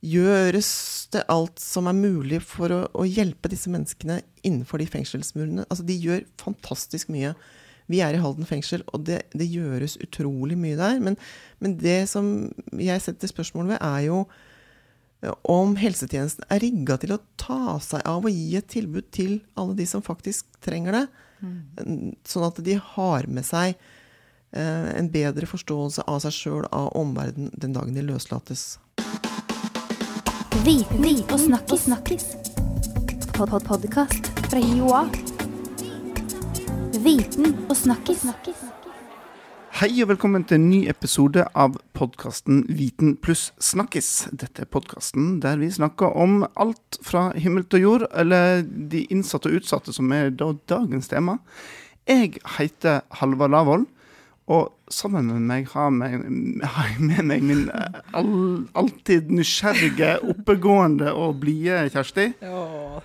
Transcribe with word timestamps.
gjøres 0.00 0.70
det 1.12 1.24
alt 1.28 1.60
som 1.60 1.88
er 1.90 1.96
mulig 1.96 2.40
for 2.44 2.72
å, 2.72 2.82
å 2.96 3.04
hjelpe 3.04 3.50
disse 3.52 3.70
menneskene 3.72 4.20
innenfor 4.46 4.80
de 4.80 4.88
fengselsmurene. 4.88 5.66
Altså, 5.68 5.84
de 5.86 5.96
gjør 6.00 6.22
fantastisk 6.40 7.10
mye. 7.12 7.34
Vi 7.90 8.00
er 8.04 8.14
i 8.14 8.22
Halden 8.22 8.48
fengsel, 8.48 8.84
og 8.94 9.04
det, 9.08 9.24
det 9.36 9.48
gjøres 9.50 9.98
utrolig 10.00 10.56
mye 10.60 10.78
der. 10.78 11.00
Men, 11.02 11.18
men, 11.60 11.76
det 11.80 12.04
som 12.12 12.48
jeg 12.78 13.04
setter 13.04 13.30
spørsmål 13.30 13.74
ved, 13.74 13.80
er 13.82 14.06
jo 14.06 14.20
eh, 15.24 15.34
om 15.50 15.74
helsetjenesten 15.80 16.46
er 16.48 16.62
rigga 16.64 16.96
til 17.02 17.16
å 17.16 17.22
ta 17.40 17.76
seg 17.84 18.04
av 18.08 18.24
og 18.24 18.32
gi 18.32 18.54
et 18.60 18.70
tilbud 18.72 19.10
til 19.12 19.40
alle 19.58 19.76
de 19.78 19.88
som 19.90 20.06
faktisk 20.06 20.48
trenger 20.64 21.00
det. 21.00 21.06
Mm. 21.40 22.12
Sånn 22.28 22.46
at 22.46 22.60
de 22.64 22.76
har 22.94 23.28
med 23.32 23.44
seg 23.48 23.74
eh, 23.74 24.88
en 24.94 25.10
bedre 25.12 25.50
forståelse 25.50 26.06
av 26.08 26.22
seg 26.24 26.36
sjøl, 26.36 26.70
av 26.70 26.92
omverdenen, 27.00 27.52
den 27.58 27.74
dagen 27.76 27.98
de 27.98 28.06
løslates. 28.06 28.78
Viten 30.60 31.04
og 31.32 31.38
snakkis. 31.40 31.80
snakkis. 31.80 32.24
Pod 33.32 33.48
-pod 33.48 33.64
Podkast 33.64 34.26
fra 34.50 34.58
Joa. 34.58 35.08
Viten 37.04 37.66
og 37.70 37.76
snakkis. 37.76 38.24
Hei 39.70 40.02
og 40.02 40.08
velkommen 40.08 40.44
til 40.44 40.54
en 40.54 40.70
ny 40.70 40.88
episode 40.88 41.46
av 41.54 41.76
podkasten 41.94 42.66
Viten 42.68 43.16
pluss 43.16 43.52
snakkis. 43.58 44.28
Dette 44.32 44.62
er 44.62 44.66
podkasten 44.66 45.40
der 45.40 45.56
vi 45.56 45.70
snakker 45.70 46.06
om 46.16 46.46
alt 46.56 46.98
fra 47.02 47.32
himmel 47.34 47.64
til 47.64 47.80
jord, 47.80 48.06
eller 48.14 48.62
de 48.90 49.04
innsatte 49.04 49.46
og 49.46 49.54
utsatte, 49.54 49.92
som 49.92 50.12
er 50.12 50.30
dagens 50.68 51.08
tema. 51.08 51.38
Jeg 52.06 52.36
heter 52.58 53.00
Halvard 53.10 53.50
Lavoll. 53.50 53.86
Og 54.46 54.72
sammen 54.90 55.30
med 55.30 55.46
meg 55.46 55.70
har 55.72 55.90
jeg 55.90 57.00
med 57.00 57.22
meg 57.30 57.46
min 57.46 57.64
eh, 57.70 58.00
all, 58.16 58.66
alltid 58.78 59.30
nysgjerrige, 59.32 60.16
oppegående 60.32 61.14
og 61.14 61.40
blide 61.42 61.86
Kjersti. 61.94 62.30
Ja. 62.42 63.00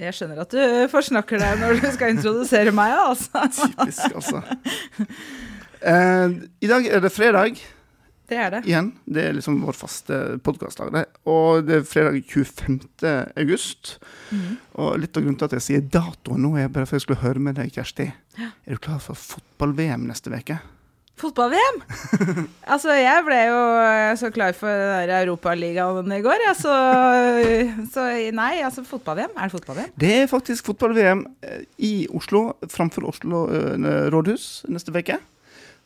Jeg 0.00 0.16
skjønner 0.16 0.42
at 0.42 0.50
du 0.50 0.88
forsnakker 0.90 1.38
deg 1.38 1.60
når 1.60 1.78
du 1.78 1.86
skal 1.94 2.16
introdusere 2.16 2.72
meg, 2.74 2.96
altså. 2.98 3.44
Typisk, 3.60 4.18
altså. 4.18 4.42
Eh, 5.84 6.36
I 6.64 6.68
dag 6.70 6.86
er 6.88 7.02
det 7.04 7.12
fredag. 7.14 7.58
Det 8.24 8.38
er 8.40 8.50
det. 8.54 8.62
Igjen. 8.64 8.86
Det 9.04 9.20
er 9.28 9.34
liksom 9.36 9.58
vår 9.62 9.76
faste 9.76 10.18
podkastdag. 10.42 10.96
Og 11.28 11.66
det 11.68 11.76
er 11.76 11.86
fredag 11.86 12.22
25. 12.24 12.78
august. 13.36 13.98
Mm. 14.32 14.54
Og 14.80 14.96
litt 15.02 15.14
av 15.14 15.26
grunnen 15.26 15.36
til 15.38 15.50
at 15.50 15.56
jeg 15.58 15.66
sier 15.66 15.84
datoen 15.84 16.40
nå, 16.42 16.54
er 16.56 16.72
bare 16.72 16.88
for 16.88 16.96
jeg 16.96 17.04
skulle 17.04 17.20
høre 17.22 17.42
med 17.44 17.60
deg, 17.60 17.74
Kjersti. 17.76 18.08
Ja. 18.40 18.48
Er 18.64 18.78
du 18.78 18.82
klar 18.82 19.02
for 19.04 19.18
fotball-VM 19.18 20.08
neste 20.08 20.32
uke? 20.32 20.56
Fotball-VM? 21.20 21.76
altså, 22.72 22.90
jeg 22.98 23.22
ble 23.26 23.38
jo 23.46 23.58
så 24.18 24.30
klar 24.34 24.56
for 24.58 25.04
Europaligaen 25.20 26.10
i 26.16 26.22
går, 26.24 26.42
ja, 26.42 26.54
så, 26.58 26.74
så, 27.94 28.08
nei, 28.34 28.50
altså 28.66 28.82
fotball-VM. 28.88 29.36
Er 29.36 29.50
det 29.50 29.54
fotball-VM? 29.54 29.94
Det 30.00 30.10
er 30.16 30.30
faktisk 30.30 30.72
fotball-VM 30.72 31.22
eh, 31.46 31.62
i 31.86 31.92
Oslo, 32.10 32.48
framfor 32.66 33.06
Oslo 33.12 33.46
uh, 33.46 34.10
rådhus 34.14 34.64
neste 34.72 34.94
uke. 34.94 35.20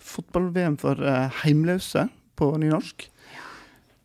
Fotball-VM 0.09 0.81
for 0.81 1.05
heimløse 1.43 2.07
på 2.39 2.53
nynorsk. 2.57 3.11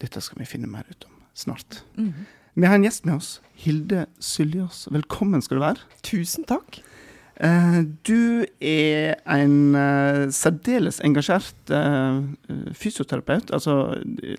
Dette 0.03 0.21
skal 0.23 0.41
vi 0.41 0.49
finne 0.49 0.67
mer 0.67 0.83
ut 0.89 1.05
om 1.07 1.13
snart. 1.33 1.83
Mm 1.95 2.07
-hmm. 2.07 2.31
Vi 2.53 2.67
har 2.67 2.75
en 2.75 2.83
gjest 2.83 3.05
med 3.05 3.16
oss. 3.16 3.41
Hilde 3.55 4.05
Syljås. 4.19 4.88
Velkommen 4.91 5.41
skal 5.41 5.57
du 5.57 5.63
være. 5.63 5.79
Tusen 6.03 6.44
takk. 6.44 6.83
Uh, 7.42 7.81
du 8.06 8.45
er 8.62 9.16
en 9.26 9.73
uh, 9.73 10.30
særdeles 10.30 11.00
engasjert 11.02 11.73
uh, 11.73 12.22
fysioterapeut. 12.78 13.50
Altså 13.56 13.98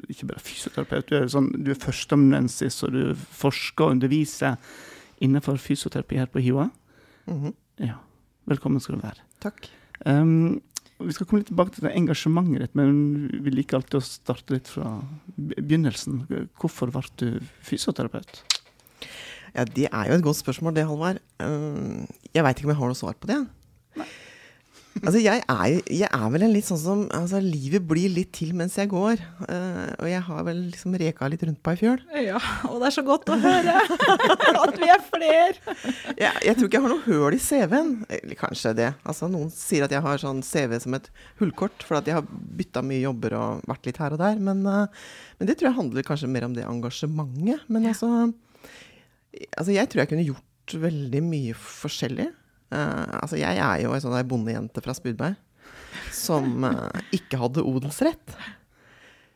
ikke 0.09 0.29
bare 0.31 0.45
fysioterapeut, 0.45 1.09
du 1.11 1.17
er, 1.19 1.27
sånn, 1.33 1.51
er 1.59 1.81
førsteamanuensis, 1.83 2.79
og 2.87 2.95
du 2.95 3.27
forsker 3.35 3.89
og 3.89 3.97
underviser 3.97 4.61
innenfor 5.25 5.59
fysioterapi 5.59 6.23
her 6.23 6.31
på 6.31 6.43
HiOA. 6.45 6.69
Mm 7.27 7.41
-hmm. 7.43 7.55
ja. 7.79 7.99
Velkommen 8.47 8.81
skal 8.81 8.95
du 8.95 9.01
være. 9.01 9.25
Takk. 9.41 9.69
Um, 10.07 10.63
vi 11.01 11.13
skal 11.13 11.27
komme 11.27 11.41
litt 11.41 11.49
tilbake 11.51 11.75
til 11.75 11.85
det 11.85 11.95
engasjementet 11.97 12.61
ditt, 12.61 12.75
men 12.75 13.29
vi 13.43 13.51
liker 13.51 13.77
alltid 13.77 13.99
å 13.99 14.05
starte 14.05 14.55
litt 14.55 14.69
fra 14.69 15.01
begynnelsen. 15.37 16.27
Hvorfor 16.61 16.93
ble 16.95 17.03
du 17.17 17.41
fysioterapeut? 17.67 18.45
Ja, 19.55 19.65
Det 19.65 19.89
er 19.91 20.11
jo 20.11 20.19
et 20.19 20.27
godt 20.27 20.41
spørsmål, 20.43 20.75
det, 20.75 20.87
Halvard. 20.89 21.23
Eh, 21.41 22.07
jeg 22.35 22.45
veit 22.45 22.59
ikke 22.59 22.69
om 22.71 22.75
jeg 22.75 22.83
har 22.83 22.93
noe 22.93 22.99
svar 22.99 23.19
på 23.21 23.31
det. 23.31 23.41
Nei. 23.95 24.11
Altså, 25.03 25.19
jeg 25.19 25.43
er, 25.51 25.81
jeg 25.91 26.07
er, 26.07 26.27
vel 26.31 26.45
en 26.47 26.53
litt 26.55 26.67
sånn 26.69 26.79
som 26.79 27.01
altså, 27.15 27.41
Livet 27.43 27.83
blir 27.89 28.13
litt 28.15 28.31
til 28.37 28.53
mens 28.57 28.77
jeg 28.79 28.89
går. 28.93 29.19
Uh, 29.43 29.91
og 29.99 30.07
jeg 30.07 30.23
har 30.29 30.45
vel 30.47 30.61
liksom 30.71 30.95
reka 31.01 31.29
litt 31.31 31.43
rundt 31.45 31.61
på 31.65 31.73
ei 31.75 31.81
fjøl. 31.81 32.05
Ja, 32.23 32.39
og 32.69 32.79
det 32.79 32.89
er 32.89 32.95
så 32.95 33.05
godt 33.07 33.33
å 33.33 33.39
høre 33.43 33.75
at 34.65 34.79
vi 34.79 34.91
er 34.95 35.03
flere. 35.09 35.75
ja, 36.21 36.31
jeg 36.47 36.57
tror 36.57 36.71
ikke 36.71 36.79
jeg 36.79 36.87
har 36.87 36.95
noe 36.95 37.05
høl 37.09 37.37
i 37.37 37.43
CV-en. 37.43 37.93
Eller 38.21 38.39
kanskje 38.39 38.75
det. 38.79 38.93
Altså, 39.03 39.29
noen 39.33 39.51
sier 39.55 39.89
at 39.89 39.97
jeg 39.97 40.05
har 40.07 40.23
sånn 40.23 40.45
CV 40.47 40.79
som 40.87 40.97
et 41.01 41.11
hullkort, 41.43 41.85
for 41.85 41.99
at 41.99 42.09
jeg 42.09 42.21
har 42.21 42.31
bytta 42.31 42.85
mye 42.87 43.03
jobber 43.03 43.37
og 43.41 43.69
vært 43.75 43.91
litt 43.91 44.01
her 44.05 44.15
og 44.15 44.23
der. 44.23 44.39
Men, 44.39 44.63
uh, 44.63 45.11
men 45.41 45.51
det 45.51 45.59
tror 45.59 45.73
jeg 45.73 45.81
handler 45.83 46.07
kanskje 46.07 46.31
mer 46.31 46.47
om 46.47 46.55
det 46.55 46.69
engasjementet. 46.71 47.67
Men 47.67 47.91
altså, 47.91 48.31
altså 49.57 49.75
Jeg 49.75 49.91
tror 49.91 50.05
jeg 50.05 50.11
kunne 50.13 50.27
gjort 50.27 50.77
veldig 50.85 51.23
mye 51.25 51.57
forskjellig. 51.59 52.31
Uh, 52.75 53.21
altså, 53.21 53.39
jeg 53.39 53.61
er 53.61 53.83
jo 53.85 53.93
ei 53.95 54.03
sånn 54.03 54.17
bondejente 54.29 54.83
fra 54.85 54.95
Spudberg 54.97 55.39
som 56.15 56.65
uh, 56.67 56.91
ikke 57.15 57.39
hadde 57.41 57.65
odelsrett. 57.67 58.35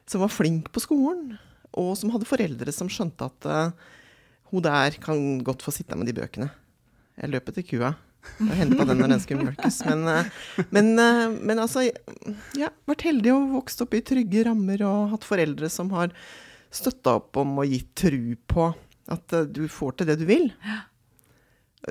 Som 0.09 0.25
var 0.25 0.33
flink 0.33 0.71
på 0.73 0.83
skolen, 0.83 1.37
og 1.77 1.93
som 2.01 2.11
hadde 2.15 2.29
foreldre 2.29 2.73
som 2.75 2.91
skjønte 2.91 3.29
at 3.29 3.49
uh, 3.49 3.95
hun 4.53 4.65
der 4.65 4.97
kan 5.03 5.41
godt 5.45 5.63
få 5.65 5.75
sitte 5.75 5.99
med 5.99 6.09
de 6.09 6.17
bøkene. 6.17 6.49
Jeg 7.19 7.35
løper 7.35 7.57
til 7.57 7.67
kua 7.69 7.95
og 8.43 8.51
henta 8.59 8.85
den 8.85 8.99
når 8.99 9.13
den 9.13 9.21
skulle 9.23 9.45
mjølkes. 9.47 9.79
Men, 9.87 10.03
men, 10.75 10.89
men, 11.47 11.61
altså 11.63 11.85
Ja, 12.59 12.69
vært 12.89 13.05
heldig 13.07 13.31
og 13.33 13.53
vokst 13.55 13.81
opp 13.85 13.95
i 13.97 14.03
trygge 14.05 14.43
rammer 14.49 14.83
og 14.87 15.15
hatt 15.15 15.27
foreldre 15.27 15.71
som 15.73 15.91
har 15.95 16.13
støtta 16.75 17.17
opp 17.21 17.39
om 17.41 17.61
og 17.63 17.71
gitt 17.71 17.93
tru 17.97 18.35
på 18.51 18.69
at 19.09 19.37
du 19.55 19.65
får 19.73 19.99
til 19.99 20.11
det 20.11 20.19
du 20.21 20.27
vil. 20.29 20.51
Ja 20.67 20.85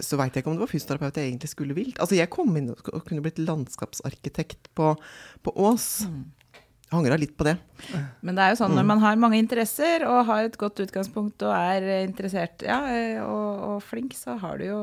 så 0.04 0.18
veit 0.20 0.36
jeg 0.36 0.44
ikke 0.44 0.52
om 0.52 0.58
det 0.58 0.66
var 0.66 0.72
fysioterapeut 0.72 1.20
jeg 1.20 1.30
egentlig 1.32 1.52
skulle 1.52 1.76
vilt. 1.78 2.00
Altså, 2.04 2.18
jeg 2.18 2.32
kom 2.34 2.52
inn 2.60 2.72
og 2.74 2.82
kunne 3.08 3.24
blitt 3.24 3.40
landskapsarkitekt 3.42 4.70
på, 4.78 4.94
på 5.46 5.54
Ås. 5.68 5.88
Mm. 6.12 6.26
Angra 6.98 7.18
litt 7.20 7.34
på 7.40 7.44
det. 7.48 7.58
Men 8.24 8.38
det 8.38 8.44
er 8.44 8.54
jo 8.54 8.60
sånn 8.62 8.76
når 8.76 8.86
mm. 8.86 8.92
man 8.94 9.04
har 9.04 9.20
mange 9.20 9.40
interesser 9.42 10.06
og 10.08 10.22
har 10.30 10.48
et 10.48 10.60
godt 10.60 10.80
utgangspunkt 10.86 11.44
og 11.44 11.52
er 11.56 11.88
interessert 12.06 12.64
ja, 12.68 12.80
og, 13.26 13.50
og 13.72 13.82
flink, 13.84 14.16
så 14.16 14.38
har 14.40 14.62
du 14.62 14.70
jo 14.70 14.80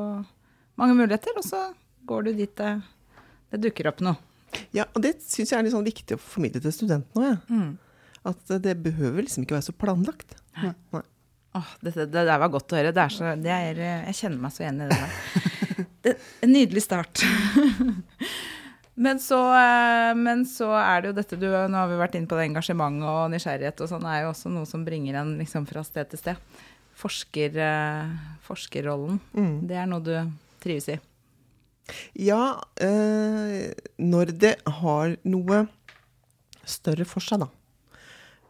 mange 0.77 0.97
muligheter, 0.97 1.33
og 1.39 1.45
så 1.47 1.63
går 2.05 2.27
du 2.27 2.35
dit 2.41 2.53
det, 2.59 2.75
det 3.53 3.63
dukker 3.63 3.89
opp 3.89 4.05
noe. 4.05 4.19
Ja, 4.75 4.85
og 4.93 5.01
det 5.03 5.17
syns 5.23 5.51
jeg 5.51 5.57
er 5.57 5.65
litt 5.65 5.73
sånn 5.73 5.87
viktig 5.87 6.17
å 6.17 6.21
formidle 6.21 6.61
til 6.63 6.75
studentene 6.75 7.23
òg, 7.23 7.33
ja. 7.33 7.41
mm. 7.49 7.73
At 8.25 8.55
det 8.57 8.73
behøver 8.81 9.21
liksom 9.21 9.43
ikke 9.45 9.53
være 9.53 9.67
så 9.67 9.73
planlagt. 9.77 10.31
Nei. 10.57 10.71
Nei. 10.95 11.03
Åh, 11.55 11.71
det, 11.79 11.93
det, 11.95 12.11
der 12.11 12.39
var 12.41 12.51
godt 12.51 12.73
å 12.73 12.79
høre. 12.79 12.91
Så, 13.11 13.31
det 13.39 13.51
er, 13.53 13.79
jeg 14.09 14.17
kjenner 14.17 14.43
meg 14.43 14.53
så 14.55 14.65
igjen 14.65 14.81
i 14.83 14.89
det 14.89 14.99
der. 14.99 15.85
Det, 16.05 16.13
en 16.43 16.51
nydelig 16.51 16.83
start. 16.83 17.23
men, 19.05 19.21
så, 19.23 19.39
eh, 19.55 20.11
men, 20.19 20.43
så, 20.49 20.67
er 20.77 21.01
det 21.01 21.09
jo 21.09 21.15
dette 21.17 21.39
du 21.39 21.47
Nå 21.47 21.79
har 21.79 21.89
vi 21.89 21.97
vært 21.97 22.19
inne 22.19 22.29
på 22.29 22.37
det 22.37 22.49
engasjementet 22.49 23.07
og 23.09 23.31
nysgjerrighet, 23.33 23.81
og 23.81 23.91
sånn 23.91 24.05
er 24.11 24.25
jo 24.25 24.33
også 24.33 24.51
noe 24.53 24.69
som 24.69 24.83
bringer 24.85 25.21
en 25.21 25.33
liksom 25.39 25.67
fra 25.69 25.83
sted 25.87 26.11
til 26.11 26.21
sted. 26.21 26.61
Forsker, 26.95 27.57
eh, 27.63 28.13
forskerrollen. 28.45 29.17
Mm. 29.33 29.55
Det 29.71 29.79
er 29.79 29.89
noe 29.89 30.03
du 30.03 30.13
trives 30.63 30.91
i? 30.91 30.99
Ja, 32.17 32.57
øh, 32.81 33.71
når 34.01 34.35
det 34.43 34.55
har 34.81 35.15
noe 35.27 35.65
større 36.65 37.05
for 37.07 37.23
seg, 37.23 37.45
da. 37.45 37.49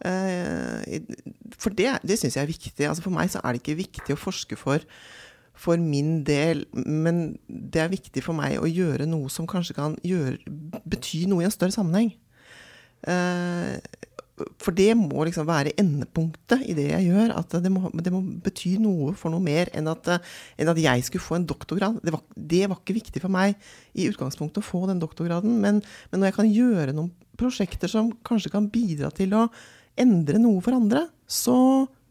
Eh, 0.03 0.99
for 1.55 1.75
det, 1.75 1.91
det 2.03 2.17
syns 2.19 2.35
jeg 2.37 2.43
er 2.43 2.51
viktig. 2.51 2.87
Altså 2.89 3.05
for 3.05 3.15
meg 3.15 3.31
så 3.31 3.41
er 3.43 3.55
det 3.55 3.63
ikke 3.63 3.79
viktig 3.83 4.15
å 4.15 4.19
forske 4.19 4.57
for, 4.59 4.83
for 5.55 5.79
min 5.81 6.19
del, 6.27 6.65
men 6.73 7.37
det 7.47 7.85
er 7.85 7.93
viktig 7.93 8.23
for 8.25 8.37
meg 8.37 8.59
å 8.59 8.69
gjøre 8.69 9.07
noe 9.09 9.31
som 9.31 9.47
kanskje 9.49 9.77
kan 9.77 9.95
gjøre, 10.05 10.39
bety 10.83 11.25
noe 11.31 11.45
i 11.45 11.49
en 11.49 11.55
større 11.55 11.75
sammenheng. 11.75 12.11
Eh, 13.05 13.77
for 14.59 14.75
det 14.75 14.89
må 14.99 15.23
liksom 15.23 15.47
være 15.47 15.71
endepunktet 15.79 16.65
i 16.67 16.75
det 16.75 16.89
jeg 16.89 17.07
gjør. 17.07 17.31
At 17.39 17.55
det 17.63 17.71
må, 17.71 17.87
det 17.93 18.11
må 18.11 18.19
bety 18.43 18.73
noe 18.83 19.13
for 19.15 19.31
noe 19.31 19.43
mer 19.43 19.71
enn 19.75 19.87
at, 19.91 20.09
enn 20.59 20.71
at 20.71 20.81
jeg 20.81 21.05
skulle 21.07 21.23
få 21.23 21.37
en 21.39 21.47
doktorgrad. 21.47 22.01
Det 22.03 22.11
var, 22.11 22.25
det 22.35 22.65
var, 22.67 22.81
ikke 22.81 22.97
viktig 22.99 23.23
for 23.23 23.31
meg 23.31 23.55
i 23.95 24.09
utgangspunktet 24.09 24.59
å 24.59 24.67
få 24.67 24.83
den 24.91 24.99
doktorgraden. 24.99 25.55
Men, 25.63 25.79
men 26.11 26.21
når 26.21 26.31
jeg 26.31 26.37
kan 26.41 26.51
gjøre 26.51 26.97
noen 26.97 27.13
prosjekter 27.39 27.91
som 27.91 28.11
kanskje 28.27 28.51
kan 28.51 28.67
bidra 28.71 29.11
til 29.15 29.35
å 29.39 29.47
endre 29.99 30.41
noe 30.41 30.61
for 30.63 30.75
andre, 30.77 31.05
så, 31.27 31.57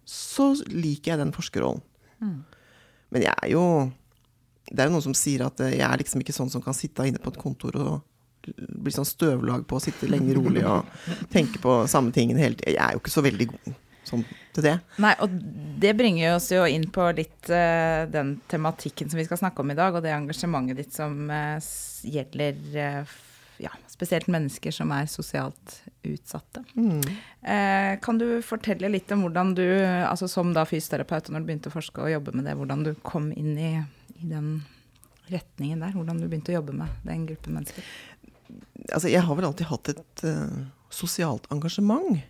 så 0.08 0.52
liker 0.70 1.14
jeg 1.14 1.22
den 1.22 1.34
forskerrollen. 1.36 1.82
Mm. 2.22 2.40
Men 3.14 3.26
jeg 3.26 3.34
er 3.34 3.50
jo 3.52 3.64
Det 4.64 4.80
er 4.80 4.88
jo 4.88 4.94
noen 4.94 5.04
som 5.04 5.16
sier 5.18 5.44
at 5.44 5.60
jeg 5.60 5.84
er 5.84 6.00
liksom 6.00 6.22
ikke 6.22 6.34
sånn 6.34 6.50
som 6.50 6.62
kan 6.64 6.76
sitte 6.76 7.04
inne 7.04 7.20
på 7.20 7.34
et 7.34 7.40
kontor 7.40 7.76
og 7.76 7.94
bli 8.44 8.92
sånn 8.92 9.08
støvlag 9.08 9.66
på 9.68 9.76
å 9.76 9.82
sitte 9.82 10.08
lenge 10.08 10.34
rolig 10.36 10.64
og 10.68 10.88
tenke 11.34 11.60
på 11.62 11.82
samme 11.90 12.12
tingen 12.16 12.40
hele 12.40 12.56
tida. 12.58 12.72
Jeg 12.72 12.80
er 12.80 12.96
jo 12.96 13.02
ikke 13.02 13.12
så 13.12 13.24
veldig 13.24 13.48
god. 13.52 13.74
sånn 14.04 14.24
til 14.54 14.66
det. 14.66 14.74
Nei, 15.00 15.12
og 15.24 15.36
det 15.80 15.94
bringer 15.98 16.36
oss 16.36 16.50
jo 16.52 16.64
inn 16.68 16.84
på 16.92 17.06
litt 17.16 17.48
uh, 17.50 18.04
den 18.12 18.36
tematikken 18.50 19.10
som 19.10 19.20
vi 19.20 19.24
skal 19.26 19.40
snakke 19.40 19.64
om 19.64 19.72
i 19.72 19.78
dag, 19.78 19.96
og 19.96 20.04
det 20.04 20.12
engasjementet 20.14 20.80
ditt 20.80 20.96
som 20.96 21.24
uh, 21.32 21.56
gjelder 22.04 22.60
uh, 22.76 23.14
ja, 23.64 23.72
spesielt 23.90 24.28
mennesker 24.30 24.74
som 24.74 24.92
er 24.94 25.08
sosialt 25.10 25.80
utsatte. 26.12 26.64
Mm. 26.76 27.00
Eh, 27.42 27.94
kan 28.04 28.20
du 28.20 28.26
fortelle 28.44 28.90
litt 28.92 29.10
om 29.14 29.24
hvordan 29.24 29.54
du, 29.58 29.64
altså 30.04 30.28
som 30.30 30.52
da 30.56 30.66
fysioterapeut, 30.68 31.30
når 31.32 31.42
du 31.42 31.50
begynte 31.50 31.72
å 31.72 31.74
forske 31.74 32.04
og 32.04 32.12
jobbe 32.12 32.34
med 32.36 32.48
det, 32.48 32.56
hvordan 32.58 32.84
du 32.86 32.92
kom 33.06 33.30
inn 33.32 33.56
i, 33.58 33.72
i 34.20 34.28
den 34.30 34.56
retningen 35.32 35.84
der? 35.84 35.94
Hvordan 35.96 36.20
du 36.20 36.28
begynte 36.28 36.52
å 36.52 36.58
jobbe 36.58 36.76
med 36.76 37.02
den 37.06 37.26
gruppen 37.28 37.58
mennesker? 37.58 37.88
Altså, 38.92 39.08
jeg 39.08 39.24
har 39.24 39.38
vel 39.38 39.48
alltid 39.48 39.70
hatt 39.70 39.92
et 39.94 40.24
uh, 40.28 40.64
sosialt 40.92 41.48
engasjement. 41.54 42.20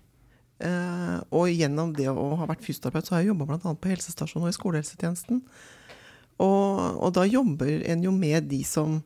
Uh, 0.62 1.18
og 1.34 1.50
gjennom 1.50 1.90
det 1.96 2.06
å 2.12 2.28
ha 2.38 2.46
vært 2.48 2.62
fysioterapeut, 2.64 3.08
så 3.08 3.16
har 3.16 3.24
jeg 3.24 3.32
jobba 3.32 3.48
bl.a. 3.50 3.74
på 3.74 3.90
helsestasjon 3.90 4.44
og 4.44 4.52
i 4.52 4.56
skolehelsetjenesten. 4.56 5.42
Og, 6.42 6.78
og 6.98 7.10
da 7.14 7.26
jobber 7.26 7.82
en 7.90 8.06
jo 8.06 8.14
med 8.14 8.48
de 8.50 8.62
som 8.66 9.00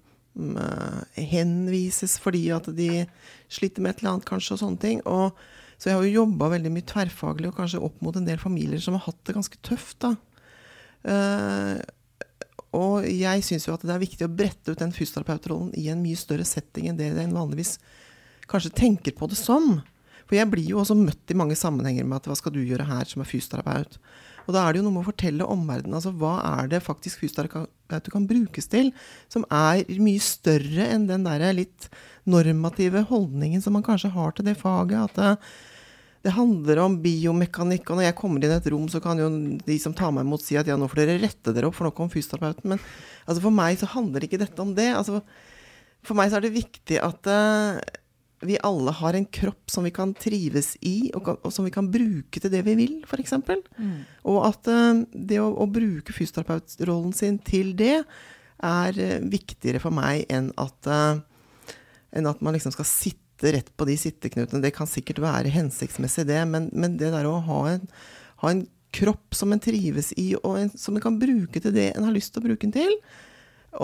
henvises 1.19 2.19
fordi 2.23 2.45
at 2.55 2.69
de 2.77 3.05
sliter 3.51 3.83
med 3.83 3.95
et 3.95 4.03
eller 4.03 4.17
annet, 4.17 4.29
kanskje, 4.29 4.55
og 4.55 4.63
sånne 4.63 4.83
ting. 4.83 5.03
Og, 5.09 5.37
så 5.79 5.91
jeg 5.91 5.99
har 5.99 6.07
jo 6.07 6.23
jobba 6.23 6.51
veldig 6.55 6.73
mye 6.75 6.89
tverrfaglig, 6.89 7.51
og 7.51 7.59
kanskje 7.59 7.83
opp 7.85 8.01
mot 8.05 8.17
en 8.19 8.29
del 8.29 8.41
familier 8.43 8.83
som 8.83 8.99
har 8.99 9.07
hatt 9.09 9.21
det 9.27 9.37
ganske 9.39 9.61
tøft, 9.67 9.99
da. 10.05 10.15
Uh, 11.09 11.79
og 12.77 13.07
jeg 13.09 13.45
syns 13.47 13.65
jo 13.65 13.73
at 13.73 13.85
det 13.87 13.95
er 13.95 14.03
viktig 14.03 14.27
å 14.27 14.33
brette 14.33 14.75
ut 14.75 14.81
den 14.81 14.93
fysioterapeutrollen 14.93 15.71
i 15.79 15.87
en 15.89 16.03
mye 16.03 16.19
større 16.21 16.45
setting 16.45 16.91
enn 16.91 16.99
det 16.99 17.07
en 17.15 17.37
vanligvis 17.37 17.79
kanskje 18.51 18.75
tenker 18.77 19.15
på 19.17 19.29
det 19.31 19.39
som. 19.41 19.79
For 20.29 20.37
jeg 20.37 20.51
blir 20.53 20.67
jo 20.69 20.83
også 20.83 20.97
møtt 20.99 21.33
i 21.33 21.37
mange 21.39 21.57
sammenhenger 21.57 22.05
med 22.05 22.21
at 22.21 22.29
hva 22.29 22.37
skal 22.37 22.53
du 22.53 22.61
gjøre 22.61 22.89
her 22.89 23.09
som 23.09 23.25
er 23.25 23.31
fysioterapeut? 23.31 23.97
Og 24.49 24.55
da 24.57 24.65
er 24.65 24.73
det 24.73 24.81
jo 24.81 24.87
noe 24.87 24.97
med 24.97 25.05
å 25.05 25.11
fortelle 25.11 25.47
omverdenen 25.53 25.99
altså 25.99 26.15
hva 26.17 26.39
er 26.57 26.71
det 26.73 26.81
faktisk 26.81 27.21
fysioterapeuter 27.21 28.15
kan 28.15 28.29
brukes 28.29 28.71
til, 28.73 28.91
som 29.29 29.45
er 29.53 29.85
mye 30.01 30.23
større 30.25 30.87
enn 30.89 31.05
den 31.11 31.27
der 31.29 31.45
litt 31.53 31.91
normative 32.29 33.05
holdningen 33.11 33.61
som 33.65 33.77
man 33.77 33.85
kanskje 33.85 34.15
har 34.15 34.33
til 34.33 34.49
det 34.49 34.57
faget. 34.61 35.13
At 35.13 35.21
det, 35.21 35.35
det 36.25 36.35
handler 36.39 36.81
om 36.87 36.97
biomekanikk, 37.05 37.93
og 37.93 38.01
når 38.01 38.09
jeg 38.09 38.19
kommer 38.23 38.41
inn 38.41 38.57
i 38.57 38.57
et 38.57 38.73
rom, 38.73 38.89
så 38.89 39.03
kan 39.05 39.21
jo 39.21 39.29
de 39.69 39.79
som 39.85 39.95
tar 39.97 40.17
meg 40.17 40.25
imot 40.25 40.45
si 40.45 40.57
at 40.61 40.69
ja, 40.69 40.81
nå 40.81 40.89
får 40.89 41.05
dere 41.05 41.21
rette 41.23 41.53
dere 41.53 41.69
opp 41.69 41.77
for 41.77 41.89
noe 41.89 42.05
om 42.07 42.13
fysioterapeuten. 42.13 42.73
Men 42.73 42.83
altså, 43.29 43.43
for 43.45 43.55
meg 43.61 43.77
så 43.81 43.93
handler 43.93 44.25
ikke 44.25 44.41
dette 44.41 44.65
om 44.65 44.73
det. 44.77 44.91
Altså, 44.97 45.21
for 46.09 46.17
meg 46.17 46.33
så 46.33 46.41
er 46.41 46.49
det 46.49 46.57
viktig 46.57 47.03
at 47.05 47.29
eh, 47.29 47.81
vi 48.41 48.59
alle 48.63 48.93
har 48.95 49.15
en 49.15 49.27
kropp 49.27 49.71
som 49.71 49.87
vi 49.87 49.91
kan 49.95 50.13
trives 50.15 50.77
i, 50.87 51.11
og, 51.17 51.31
og 51.43 51.53
som 51.55 51.67
vi 51.67 51.73
kan 51.75 51.89
bruke 51.91 52.41
til 52.41 52.53
det 52.53 52.63
vi 52.67 52.77
vil, 52.79 52.99
f.eks. 53.07 53.35
Og 54.31 54.39
at 54.47 54.71
uh, 54.71 55.03
det 55.13 55.41
å, 55.43 55.49
å 55.59 55.67
bruke 55.71 56.15
fysioterapeutrollen 56.15 57.15
sin 57.17 57.41
til 57.43 57.75
det, 57.79 58.05
er 58.63 58.99
uh, 58.99 59.19
viktigere 59.31 59.83
for 59.83 59.95
meg 59.95 60.25
enn 60.31 60.53
at, 60.59 60.91
uh, 60.91 61.75
enn 62.15 62.31
at 62.31 62.43
man 62.45 62.55
liksom 62.55 62.75
skal 62.75 62.87
sitte 62.89 63.55
rett 63.55 63.71
på 63.79 63.87
de 63.87 63.99
sitteknutene. 63.99 64.63
Det 64.63 64.75
kan 64.75 64.91
sikkert 64.91 65.23
være 65.23 65.55
hensiktsmessig, 65.55 66.29
det, 66.31 66.43
men, 66.51 66.71
men 66.75 66.99
det 67.01 67.11
der 67.15 67.27
å 67.27 67.39
ha 67.47 67.63
en, 67.75 67.89
ha 68.45 68.53
en 68.55 68.67
kropp 68.95 69.35
som 69.37 69.51
en 69.53 69.63
trives 69.63 70.13
i, 70.17 70.31
og 70.39 70.61
en, 70.63 70.71
som 70.79 70.97
en 70.97 71.05
kan 71.05 71.19
bruke 71.21 71.61
til 71.61 71.75
det 71.75 71.91
en 71.93 72.07
har 72.07 72.15
lyst 72.15 72.33
til 72.35 72.43
å 72.43 72.49
bruke 72.49 72.63
den 72.65 72.77
til. 72.77 72.95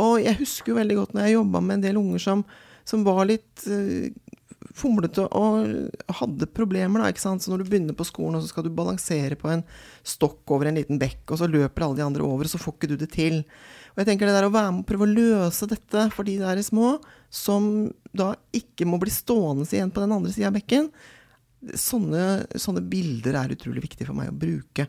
Og 0.00 0.22
jeg 0.22 0.38
husker 0.38 0.72
jo 0.72 0.78
veldig 0.78 0.96
godt 1.00 1.12
når 1.14 1.26
jeg 1.26 1.36
jobba 1.36 1.60
med 1.60 1.76
en 1.76 1.84
del 1.84 1.98
unger 2.00 2.22
som, 2.22 2.44
som 2.88 3.02
var 3.06 3.26
litt 3.28 3.66
fomlete 4.74 5.24
og 5.30 5.68
hadde 6.18 6.50
problemer. 6.50 7.00
da, 7.00 7.12
ikke 7.12 7.22
sant? 7.22 7.44
Så 7.44 7.52
når 7.52 7.62
du 7.62 7.70
begynner 7.70 7.96
på 7.96 8.06
skolen, 8.08 8.36
og 8.38 8.44
så 8.44 8.50
skal 8.50 8.66
du 8.66 8.74
balansere 8.74 9.38
på 9.38 9.50
en 9.52 9.64
stokk 10.02 10.50
over 10.50 10.70
en 10.70 10.78
liten 10.80 10.98
bekk, 10.98 11.22
og 11.30 11.40
så 11.40 11.50
løper 11.50 11.86
alle 11.86 12.00
de 12.00 12.06
andre 12.06 12.26
over, 12.26 12.44
og 12.44 12.50
så 12.50 12.60
får 12.60 12.76
ikke 12.76 12.92
du 12.92 12.96
det 13.00 13.10
til. 13.14 13.42
Og 13.94 14.02
jeg 14.02 14.10
tenker 14.10 14.26
det 14.26 14.34
der 14.34 14.48
å 14.48 14.54
være 14.54 14.72
med 14.74 14.82
og 14.82 14.88
prøve 14.88 15.06
å 15.06 15.14
løse 15.14 15.68
dette 15.70 16.08
for 16.14 16.26
de 16.26 16.38
der 16.42 16.62
små, 16.66 16.96
som 17.30 17.92
da 18.12 18.32
ikke 18.54 18.86
må 18.90 18.98
bli 19.02 19.14
stående 19.14 19.66
igjen 19.70 19.94
på 19.94 20.02
den 20.02 20.16
andre 20.16 20.34
sida 20.34 20.50
av 20.50 20.58
bekken, 20.58 20.90
sånne, 21.80 22.44
sånne 22.60 22.82
bilder 22.92 23.38
er 23.40 23.54
utrolig 23.54 23.86
viktig 23.86 24.04
for 24.04 24.18
meg 24.18 24.28
å 24.28 24.36
bruke. 24.36 24.84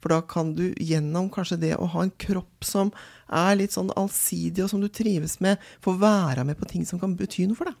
For 0.00 0.14
da 0.14 0.22
kan 0.24 0.54
du 0.56 0.70
gjennom 0.80 1.28
kanskje 1.34 1.58
det 1.60 1.74
å 1.76 1.88
ha 1.92 2.06
en 2.06 2.14
kropp 2.16 2.64
som 2.64 2.92
er 3.28 3.58
litt 3.58 3.74
sånn 3.76 3.90
allsidig, 3.98 4.62
og 4.64 4.70
som 4.72 4.80
du 4.80 4.88
trives 4.88 5.40
med, 5.44 5.58
få 5.84 5.92
være 6.00 6.46
med 6.48 6.56
på 6.56 6.70
ting 6.70 6.86
som 6.88 7.02
kan 7.02 7.18
bety 7.18 7.44
noe 7.50 7.58
for 7.58 7.68
deg. 7.68 7.76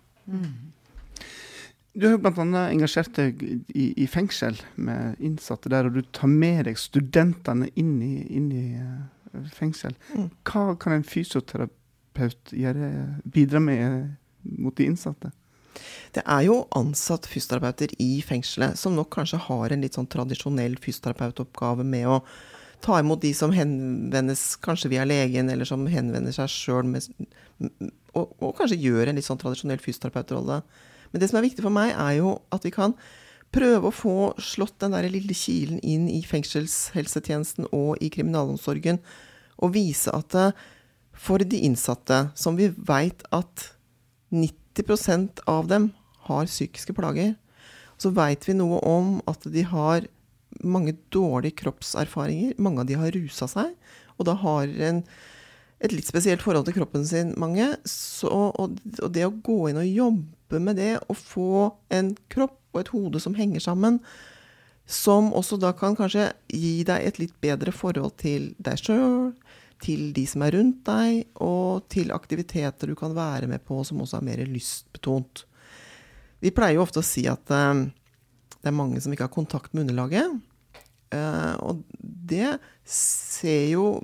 Du 1.96 2.04
har 2.04 2.16
jo 2.16 2.20
bl.a. 2.20 2.62
engasjert 2.68 3.14
deg 3.16 3.40
i, 3.72 3.86
i 3.96 4.06
fengsel 4.10 4.58
med 4.76 5.16
innsatte 5.24 5.70
der, 5.72 5.88
og 5.88 5.96
du 5.96 6.02
tar 6.12 6.28
med 6.28 6.66
deg 6.68 6.76
studentene 6.80 7.70
inn 7.80 7.94
i, 8.04 8.14
inn 8.36 8.50
i 8.52 8.66
eh, 8.76 9.46
fengsel. 9.56 9.96
Mm. 10.12 10.28
Hva 10.44 10.66
kan 10.80 10.98
en 10.98 11.06
fysioterapeut 11.08 12.52
gjøre, 12.52 12.90
bidra 13.24 13.62
med 13.64 13.84
eh, 13.86 14.02
mot 14.60 14.76
de 14.76 14.90
innsatte? 14.90 15.32
Det 16.12 16.22
er 16.24 16.44
jo 16.46 16.58
ansatt 16.76 17.28
fysioterapeuter 17.28 17.92
i 18.00 18.20
fengselet 18.24 18.78
som 18.80 18.96
nok 18.96 19.10
kanskje 19.16 19.40
har 19.46 19.72
en 19.72 19.82
litt 19.84 19.96
sånn 19.96 20.08
tradisjonell 20.12 20.76
fysioterapeutoppgave 20.80 21.84
med 21.84 22.08
å 22.08 22.20
ta 22.84 22.98
imot 23.00 23.22
de 23.24 23.32
som 23.36 23.52
henvendes 23.56 24.44
kanskje 24.64 24.92
via 24.92 25.04
legen, 25.08 25.48
eller 25.52 25.68
som 25.68 25.86
henvender 25.88 26.34
seg 26.36 26.52
sjøl 26.52 26.92
og, 28.16 28.36
og 28.40 28.52
kanskje 28.58 28.80
gjør 28.80 29.08
en 29.10 29.16
litt 29.18 29.26
sånn 29.28 29.40
tradisjonell 29.40 29.80
fysioterapeutrolle. 29.82 30.60
Men 31.12 31.22
det 31.22 31.30
som 31.30 31.40
er 31.40 31.46
viktig 31.46 31.64
for 31.64 31.74
meg, 31.74 31.94
er 31.94 32.18
jo 32.20 32.36
at 32.54 32.66
vi 32.66 32.74
kan 32.74 32.96
prøve 33.54 33.88
å 33.88 33.94
få 33.94 34.16
slått 34.42 34.78
den 34.82 34.94
der 34.96 35.08
lille 35.10 35.36
kilen 35.36 35.78
inn 35.86 36.08
i 36.10 36.22
fengselshelsetjenesten 36.26 37.70
og 37.70 38.02
i 38.04 38.10
kriminalomsorgen, 38.12 39.00
og 39.56 39.72
vise 39.76 40.12
at 40.12 40.36
eh, 40.36 40.64
for 41.16 41.40
de 41.40 41.62
innsatte, 41.64 42.26
som 42.36 42.58
vi 42.58 42.68
veit 42.76 43.24
at 43.34 43.70
90% 44.34 45.40
av 45.48 45.70
dem 45.70 45.90
har 46.26 46.50
psykiske 46.50 46.92
plager. 46.96 47.34
Så 47.96 48.12
veit 48.12 48.44
vi 48.44 48.56
noe 48.58 48.82
om 48.84 49.16
at 49.30 49.46
de 49.48 49.64
har 49.64 50.04
mange 50.60 50.92
dårlige 51.14 51.62
kroppserfaringer. 51.62 52.58
Mange 52.60 52.82
av 52.82 52.90
de 52.90 52.98
har 53.00 53.14
rusa 53.14 53.48
seg, 53.48 53.72
og 54.16 54.28
da 54.28 54.36
har 54.42 54.68
en, 54.90 55.02
et 55.80 55.94
litt 55.94 56.08
spesielt 56.08 56.44
forhold 56.44 56.68
til 56.68 56.76
kroppen 56.76 57.06
sin, 57.08 57.32
mange. 57.40 57.70
Så, 57.88 58.28
og, 58.28 58.76
og 59.00 59.12
det 59.12 59.24
å 59.24 59.32
gå 59.32 59.70
inn 59.70 59.80
og 59.80 59.88
jobbe 59.88 60.35
med 60.52 60.78
det, 60.78 60.94
og 61.08 61.18
få 61.18 61.50
en 61.92 62.14
kropp 62.32 62.58
og 62.74 62.82
et 62.82 62.92
hode 62.94 63.20
som 63.22 63.36
henger 63.36 63.62
sammen, 63.64 64.00
som 64.86 65.32
også 65.34 65.58
da 65.58 65.72
kan 65.74 65.96
kanskje 65.98 66.28
gi 66.52 66.84
deg 66.86 67.08
et 67.08 67.18
litt 67.18 67.34
bedre 67.42 67.72
forhold 67.74 68.14
til 68.22 68.52
deg 68.62 68.78
sjøl, 68.78 69.32
til 69.82 70.12
de 70.16 70.24
som 70.28 70.44
er 70.46 70.54
rundt 70.56 70.84
deg, 70.86 71.26
og 71.42 71.88
til 71.92 72.14
aktiviteter 72.14 72.88
du 72.88 72.94
kan 72.98 73.16
være 73.16 73.48
med 73.50 73.64
på 73.66 73.82
som 73.84 74.00
også 74.00 74.20
er 74.20 74.28
mer 74.28 74.44
lystbetont. 74.48 75.44
Vi 76.40 76.52
pleier 76.54 76.78
jo 76.78 76.84
ofte 76.84 77.02
å 77.02 77.06
si 77.06 77.26
at 77.28 77.50
uh, 77.50 77.82
det 78.60 78.70
er 78.70 78.76
mange 78.76 79.02
som 79.02 79.12
ikke 79.12 79.26
har 79.26 79.34
kontakt 79.34 79.74
med 79.74 79.86
underlaget. 79.86 80.38
Uh, 81.12 81.54
og 81.62 81.82
det 81.98 82.56
ser 82.88 83.68
jo 83.72 83.98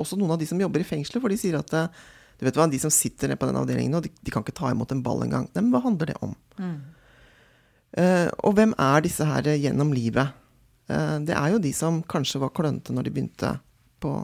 også 0.00 0.16
noen 0.18 0.34
av 0.34 0.40
de 0.40 0.48
som 0.48 0.60
jobber 0.60 0.82
i 0.82 0.88
fengselet, 0.88 1.22
for 1.22 1.32
de 1.32 1.38
sier 1.40 1.58
at 1.58 1.72
eh, 1.76 2.02
du 2.42 2.48
vet 2.48 2.58
hva, 2.58 2.66
de 2.66 2.80
som 2.82 2.90
sitter 2.90 3.30
nede 3.30 3.38
på 3.38 3.46
den 3.46 3.60
avdelingen 3.60 3.94
nå, 3.94 4.02
de, 4.02 4.10
de 4.10 4.34
kan 4.34 4.42
ikke 4.42 4.56
ta 4.58 4.72
imot 4.72 4.90
en 4.90 5.04
ball 5.06 5.22
engang. 5.22 5.46
Nei, 5.52 5.62
Men 5.62 5.70
hva 5.70 5.84
handler 5.84 6.10
det 6.10 6.18
om? 6.26 6.34
Eh, 8.02 8.26
og 8.42 8.56
hvem 8.58 8.74
er 8.82 9.04
disse 9.04 9.26
her 9.28 9.46
gjennom 9.54 9.92
livet? 9.94 10.34
Uh, 10.90 11.22
det 11.22 11.36
er 11.38 11.52
jo 11.52 11.62
de 11.62 11.70
som 11.76 12.00
kanskje 12.10 12.40
var 12.42 12.50
klønete 12.56 12.90
når 12.92 13.06
de 13.06 13.12
begynte 13.14 13.52
på 14.02 14.16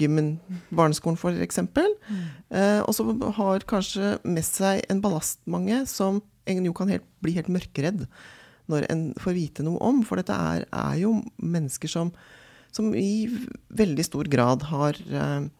gymmen, 0.00 0.34
barneskolen 0.72 1.18
f.eks. 1.20 1.60
Eh, 1.60 2.80
og 2.80 2.92
så 2.96 3.04
har 3.36 3.66
kanskje 3.68 4.14
med 4.24 4.46
seg 4.46 4.84
en 4.88 5.02
ballast, 5.04 5.42
mange, 5.50 5.82
som 5.90 6.22
en 6.48 6.66
jo 6.66 6.74
kan 6.76 6.90
helt, 6.90 7.06
bli 7.20 7.36
helt 7.36 7.50
mørkeredd 7.52 8.06
når 8.70 8.86
en 8.92 9.08
får 9.20 9.36
vite 9.36 9.66
noe 9.66 9.80
om. 9.84 10.02
For 10.06 10.20
dette 10.20 10.32
er, 10.34 10.64
er 10.72 11.00
jo 11.02 11.18
mennesker 11.36 11.90
som, 11.90 12.12
som 12.72 12.92
i 12.96 13.28
veldig 13.76 14.06
stor 14.06 14.30
grad 14.32 14.64
har 14.70 14.98
eh, 15.04 15.50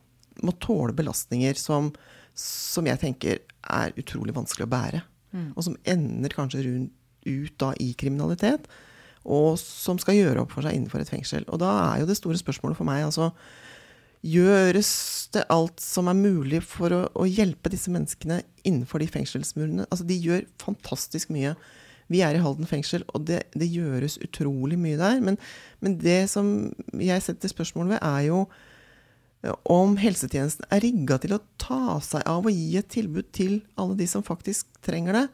må 0.46 0.54
tåle 0.62 0.94
belastninger 0.96 1.58
som, 1.58 1.90
som 2.36 2.88
jeg 2.88 3.00
tenker 3.02 3.42
er 3.60 3.96
utrolig 4.00 4.34
vanskelig 4.36 4.66
å 4.68 4.72
bære. 4.72 5.02
Og 5.54 5.62
som 5.66 5.76
ender 5.88 6.32
kanskje 6.34 6.64
rundt, 6.66 6.94
ut 7.20 7.52
da 7.60 7.74
i 7.76 7.90
kriminalitet. 8.00 8.64
Og 9.28 9.58
som 9.60 9.98
skal 10.00 10.16
gjøre 10.16 10.44
opp 10.44 10.54
for 10.54 10.64
seg 10.64 10.76
innenfor 10.76 11.02
et 11.02 11.10
fengsel. 11.12 11.44
Og 11.52 11.60
da 11.60 11.74
er 11.90 12.00
jo 12.00 12.08
det 12.08 12.16
store 12.16 12.40
spørsmålet 12.40 12.78
for 12.78 12.88
meg 12.88 13.04
altså 13.04 13.28
Gjøres 14.20 14.90
det 15.32 15.46
alt 15.48 15.80
som 15.80 16.10
er 16.10 16.16
mulig 16.18 16.58
for 16.68 16.92
å, 16.92 16.98
å 17.16 17.24
hjelpe 17.24 17.70
disse 17.72 17.88
menneskene 17.88 18.42
innenfor 18.68 19.00
de 19.00 19.06
fengselsmurene? 19.08 19.86
Altså, 19.88 20.04
de 20.04 20.18
gjør 20.20 20.42
fantastisk 20.60 21.30
mye. 21.32 21.54
Vi 22.12 22.20
er 22.26 22.36
i 22.36 22.42
Halden 22.44 22.68
fengsel, 22.68 23.06
og 23.14 23.24
det, 23.30 23.46
det 23.56 23.70
gjøres 23.72 24.18
utrolig 24.20 24.76
mye 24.76 24.98
der. 25.00 25.22
Men, 25.24 25.38
men 25.80 25.96
det 26.02 26.26
som 26.34 26.68
jeg 27.00 27.24
setter 27.24 27.48
spørsmål 27.48 27.94
ved, 27.94 28.02
er 28.04 28.26
jo 28.26 28.42
om 29.64 29.96
helsetjenesten 29.96 30.66
er 30.68 30.82
rigga 30.84 31.16
til 31.20 31.36
å 31.36 31.42
ta 31.60 31.98
seg 32.04 32.26
av 32.28 32.44
og 32.44 32.52
gi 32.52 32.76
et 32.76 32.90
tilbud 32.92 33.30
til 33.32 33.60
alle 33.80 33.96
de 33.96 34.08
som 34.10 34.24
faktisk 34.26 34.68
trenger 34.84 35.16
det. 35.16 35.26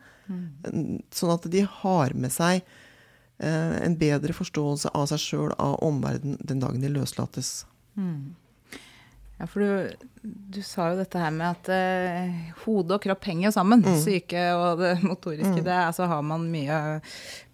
Sånn 1.14 1.32
at 1.34 1.46
de 1.50 1.64
har 1.80 2.14
med 2.14 2.34
seg 2.34 2.60
eh, 2.62 3.74
en 3.82 3.96
bedre 3.98 4.34
forståelse 4.36 4.92
av 4.94 5.08
seg 5.10 5.22
sjøl, 5.22 5.50
av 5.58 5.78
omverdenen, 5.86 6.38
den 6.42 6.62
dagen 6.62 6.82
de 6.82 6.92
løslates. 6.94 7.64
Ja, 9.36 9.44
for 9.46 9.60
du, 9.60 10.06
du 10.22 10.62
sa 10.64 10.86
jo 10.90 10.96
dette 10.96 11.20
her 11.20 11.32
med 11.34 11.44
at 11.50 11.68
eh, 11.68 12.36
hode 12.62 12.96
og 12.96 13.02
kropp 13.04 13.26
henger 13.28 13.50
jo 13.50 13.52
sammen. 13.52 13.84
Syke 14.00 14.46
og 14.56 14.80
det 14.80 14.94
motoriske. 15.04 15.60
Det, 15.60 15.74
altså 15.76 16.08
har 16.08 16.22
man 16.24 16.46
mye 16.48 16.78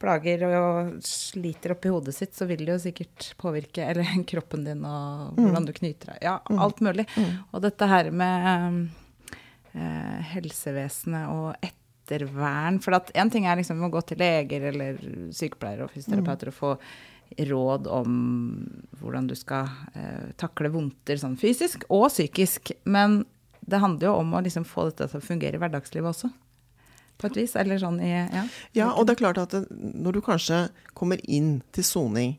plager 0.02 0.44
og 0.46 0.92
sliter 1.06 1.74
oppi 1.74 1.90
hodet 1.90 2.14
sitt, 2.14 2.36
så 2.38 2.46
vil 2.46 2.62
det 2.62 2.76
jo 2.76 2.84
sikkert 2.84 3.32
påvirke 3.42 3.88
eller 3.90 4.14
kroppen 4.30 4.62
din 4.68 4.86
og 4.86 5.34
hvordan 5.40 5.66
du 5.66 5.74
knyter 5.74 6.14
deg. 6.14 6.22
Ja, 6.28 6.38
alt 6.54 6.82
mulig. 6.86 7.08
Og 7.50 7.64
dette 7.66 7.90
her 7.90 8.12
med 8.14 8.82
eh, 9.74 10.34
helsevesenet 10.36 11.34
og 11.34 11.56
ettervern 11.66 12.78
For 12.82 12.94
at 12.98 13.10
én 13.18 13.30
ting 13.32 13.46
er 13.46 13.58
liksom 13.58 13.82
å 13.82 13.90
gå 13.90 14.00
til 14.06 14.22
leger 14.22 14.70
eller 14.70 15.02
sykepleiere 15.34 15.86
og 15.86 15.94
fysioterapeuter 15.94 16.50
og 16.50 16.56
få 16.62 16.76
råd 17.38 17.88
om 17.90 18.14
hvordan 19.00 19.26
du 19.30 19.34
skal 19.38 19.70
eh, 19.94 20.30
takle 20.40 20.70
vondter 20.72 21.18
sånn 21.20 21.38
fysisk 21.40 21.86
og 21.88 22.08
psykisk. 22.12 22.72
Men 22.84 23.22
det 23.60 23.82
handler 23.82 24.10
jo 24.10 24.14
om 24.20 24.32
å 24.34 24.42
liksom 24.44 24.66
få 24.68 24.88
dette 24.90 25.08
til 25.10 25.20
å 25.20 25.24
fungere 25.24 25.58
i 25.58 25.62
hverdagslivet 25.62 26.10
også. 26.12 26.32
På 27.20 27.28
et 27.28 27.38
vis. 27.38 27.54
Eller 27.58 27.78
sånn 27.82 28.00
i 28.02 28.10
Ja. 28.12 28.46
Ja, 28.74 28.88
og 28.92 29.06
det 29.06 29.16
er 29.16 29.22
klart 29.24 29.38
at 29.42 29.54
når 29.70 30.18
du 30.18 30.20
kanskje 30.24 30.64
kommer 30.98 31.20
inn 31.28 31.60
til 31.72 31.86
soning 31.86 32.36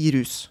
i 0.00 0.10
rus, 0.14 0.48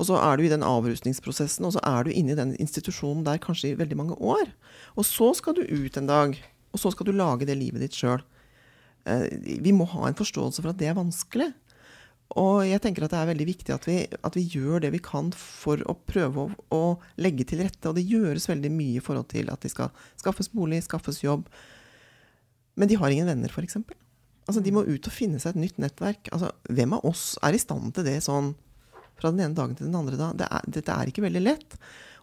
og 0.00 0.06
så 0.08 0.16
er 0.16 0.38
du 0.38 0.46
i 0.46 0.52
den 0.52 0.64
avrusningsprosessen, 0.64 1.66
og 1.68 1.74
så 1.76 1.80
er 1.84 2.04
du 2.04 2.10
inne 2.16 2.32
i 2.32 2.38
den 2.38 2.54
institusjonen 2.56 3.24
der 3.26 3.40
kanskje 3.40 3.74
i 3.74 3.76
veldig 3.76 3.98
mange 3.98 4.16
år. 4.16 4.48
Og 4.96 5.04
så 5.04 5.28
skal 5.36 5.58
du 5.58 5.60
ut 5.60 5.96
en 6.00 6.08
dag, 6.08 6.38
og 6.72 6.80
så 6.80 6.92
skal 6.92 7.10
du 7.10 7.12
lage 7.12 7.44
det 7.44 7.58
livet 7.60 7.84
ditt 7.84 7.98
sjøl. 7.98 8.22
Vi 9.04 9.72
må 9.76 9.84
ha 9.92 10.08
en 10.08 10.16
forståelse 10.16 10.62
for 10.62 10.72
at 10.72 10.80
det 10.80 10.88
er 10.88 10.96
vanskelig. 10.96 11.50
Og 12.38 12.62
jeg 12.62 12.78
tenker 12.82 13.02
at 13.04 13.14
det 13.14 13.18
er 13.18 13.30
veldig 13.32 13.46
viktig 13.48 13.72
at 13.74 13.86
vi, 13.88 13.96
at 14.06 14.36
vi 14.38 14.44
gjør 14.52 14.84
det 14.84 14.92
vi 14.94 15.00
kan 15.02 15.32
for 15.34 15.82
å 15.90 15.96
prøve 16.06 16.44
å, 16.44 16.50
å, 16.70 16.82
legge 17.18 17.46
til 17.48 17.64
rette. 17.64 17.90
Og 17.90 17.96
det 17.98 18.06
gjøres 18.06 18.46
veldig 18.50 18.70
mye 18.70 19.00
i 19.00 19.02
forhold 19.02 19.30
til 19.32 19.50
at 19.50 19.64
de 19.64 19.70
skal 19.72 19.90
skaffes 20.20 20.52
bolig, 20.54 20.78
skaffes 20.86 21.24
jobb. 21.24 21.48
Men 22.78 22.90
de 22.90 22.98
har 23.00 23.10
ingen 23.10 23.26
venner, 23.26 23.50
f.eks. 23.50 23.80
Altså, 24.46 24.62
de 24.62 24.74
må 24.74 24.84
ut 24.86 25.08
og 25.10 25.14
finne 25.14 25.40
seg 25.42 25.56
et 25.56 25.64
nytt 25.64 25.80
nettverk. 25.82 26.30
Altså, 26.34 26.52
hvem 26.70 26.94
av 26.96 27.08
oss 27.10 27.32
er 27.46 27.56
i 27.56 27.62
stand 27.62 27.96
til 27.96 28.06
det 28.06 28.20
sånn 28.26 28.54
fra 29.20 29.34
den 29.34 29.42
ene 29.44 29.58
dagen 29.58 29.74
til 29.78 29.90
den 29.90 29.98
andre? 29.98 30.20
da? 30.20 30.30
Det 30.38 30.46
er, 30.46 30.70
dette 30.78 30.94
er 30.94 31.10
ikke 31.10 31.26
veldig 31.26 31.42
lett. 31.42 31.76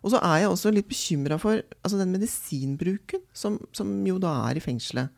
Og 0.06 0.14
så 0.14 0.22
er 0.24 0.44
jeg 0.44 0.54
også 0.54 0.72
litt 0.72 0.88
bekymra 0.88 1.36
for 1.42 1.60
altså, 1.82 2.00
den 2.00 2.16
medisinbruken 2.16 3.28
som, 3.36 3.60
som 3.76 3.92
jo 4.08 4.16
da 4.24 4.34
er 4.48 4.60
i 4.60 4.64
fengselet. 4.64 5.12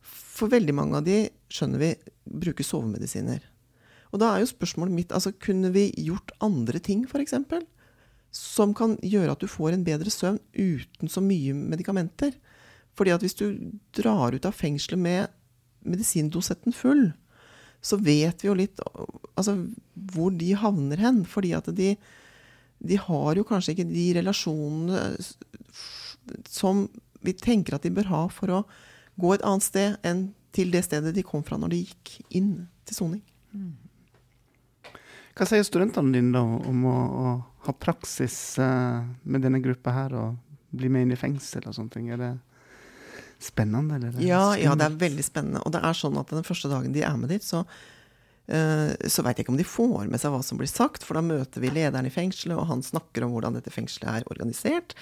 For 0.00 0.48
veldig 0.48 0.74
mange 0.76 0.96
av 1.00 1.04
de, 1.04 1.20
skjønner 1.52 1.82
vi, 1.82 1.92
bruker 2.28 2.64
sovemedisiner. 2.64 3.44
Og 4.12 4.22
da 4.22 4.32
er 4.32 4.42
jo 4.42 4.50
spørsmålet 4.52 4.94
mitt 4.94 5.14
altså 5.14 5.34
Kunne 5.36 5.72
vi 5.74 5.88
gjort 6.00 6.32
andre 6.44 6.80
ting, 6.80 7.04
f.eks.? 7.08 7.34
Som 8.34 8.74
kan 8.76 8.96
gjøre 9.02 9.34
at 9.34 9.42
du 9.42 9.48
får 9.50 9.74
en 9.74 9.84
bedre 9.86 10.12
søvn 10.12 10.40
uten 10.54 11.10
så 11.10 11.22
mye 11.24 11.54
medikamenter. 11.56 12.36
Fordi 12.98 13.14
at 13.14 13.24
hvis 13.24 13.38
du 13.38 13.46
drar 13.96 14.34
ut 14.34 14.48
av 14.48 14.56
fengselet 14.56 15.00
med 15.00 15.34
medisindosetten 15.88 16.74
full, 16.74 17.10
så 17.80 17.96
vet 18.02 18.42
vi 18.42 18.48
jo 18.50 18.56
litt 18.58 18.80
altså, 19.38 19.54
hvor 20.12 20.34
de 20.34 20.50
havner 20.58 21.00
hen. 21.00 21.22
Fordi 21.28 21.54
at 21.56 21.70
de, 21.78 21.92
de 22.78 23.00
har 23.00 23.38
jo 23.38 23.46
kanskje 23.48 23.76
ikke 23.76 23.90
de 23.92 24.08
relasjonene 24.18 25.04
som 26.48 26.88
vi 27.24 27.34
tenker 27.34 27.76
at 27.76 27.86
de 27.86 27.94
bør 27.94 28.10
ha 28.12 28.22
for 28.32 28.52
å 28.52 28.64
gå 29.18 29.32
et 29.34 29.44
annet 29.46 29.66
sted 29.66 29.96
enn 30.06 30.28
til 30.54 30.70
det 30.72 30.84
stedet 30.86 31.14
de 31.16 31.24
kom 31.26 31.42
fra 31.46 31.58
når 31.60 31.74
de 31.74 31.84
gikk 31.84 32.14
inn 32.38 32.52
til 32.88 32.98
soning. 32.98 33.22
Mm. 33.52 33.74
Hva 35.38 35.46
sier 35.46 35.62
studentene 35.62 36.10
dine 36.10 36.34
da 36.34 36.42
om 36.42 36.86
å, 36.90 36.96
å 36.98 37.32
ha 37.68 37.74
praksis 37.78 38.58
uh, 38.58 39.04
med 39.22 39.44
denne 39.46 39.60
gruppa 39.62 39.94
her, 39.94 40.16
og 40.18 40.74
bli 40.74 40.90
med 40.90 41.06
inn 41.06 41.14
i 41.14 41.18
fengsel 41.20 41.68
og 41.68 41.76
sånne 41.76 41.94
ting? 41.94 42.08
Er 42.10 42.18
det 42.18 42.32
spennende? 43.42 44.00
Eller 44.00 44.18
ja, 44.24 44.42
ja, 44.58 44.74
det 44.78 44.88
er 44.88 44.96
veldig 44.98 45.26
spennende. 45.26 45.62
Og 45.62 45.74
det 45.74 45.84
er 45.86 45.94
sånn 45.94 46.18
at 46.18 46.34
den 46.34 46.46
første 46.46 46.70
dagen 46.72 46.96
de 46.96 47.04
er 47.06 47.20
med 47.20 47.30
dit, 47.30 47.46
så, 47.46 47.62
uh, 47.62 48.90
så 49.06 49.24
veit 49.26 49.38
jeg 49.38 49.46
ikke 49.46 49.54
om 49.54 49.60
de 49.60 49.68
får 49.68 50.10
med 50.10 50.18
seg 50.18 50.34
hva 50.34 50.42
som 50.42 50.58
blir 50.58 50.70
sagt, 50.70 51.06
for 51.06 51.20
da 51.20 51.22
møter 51.22 51.62
vi 51.62 51.70
lederen 51.70 52.10
i 52.10 52.14
fengselet, 52.14 52.58
og 52.58 52.66
han 52.72 52.82
snakker 52.82 53.26
om 53.26 53.36
hvordan 53.36 53.60
dette 53.60 53.74
fengselet 53.74 54.10
er 54.10 54.26
organisert. 54.34 54.96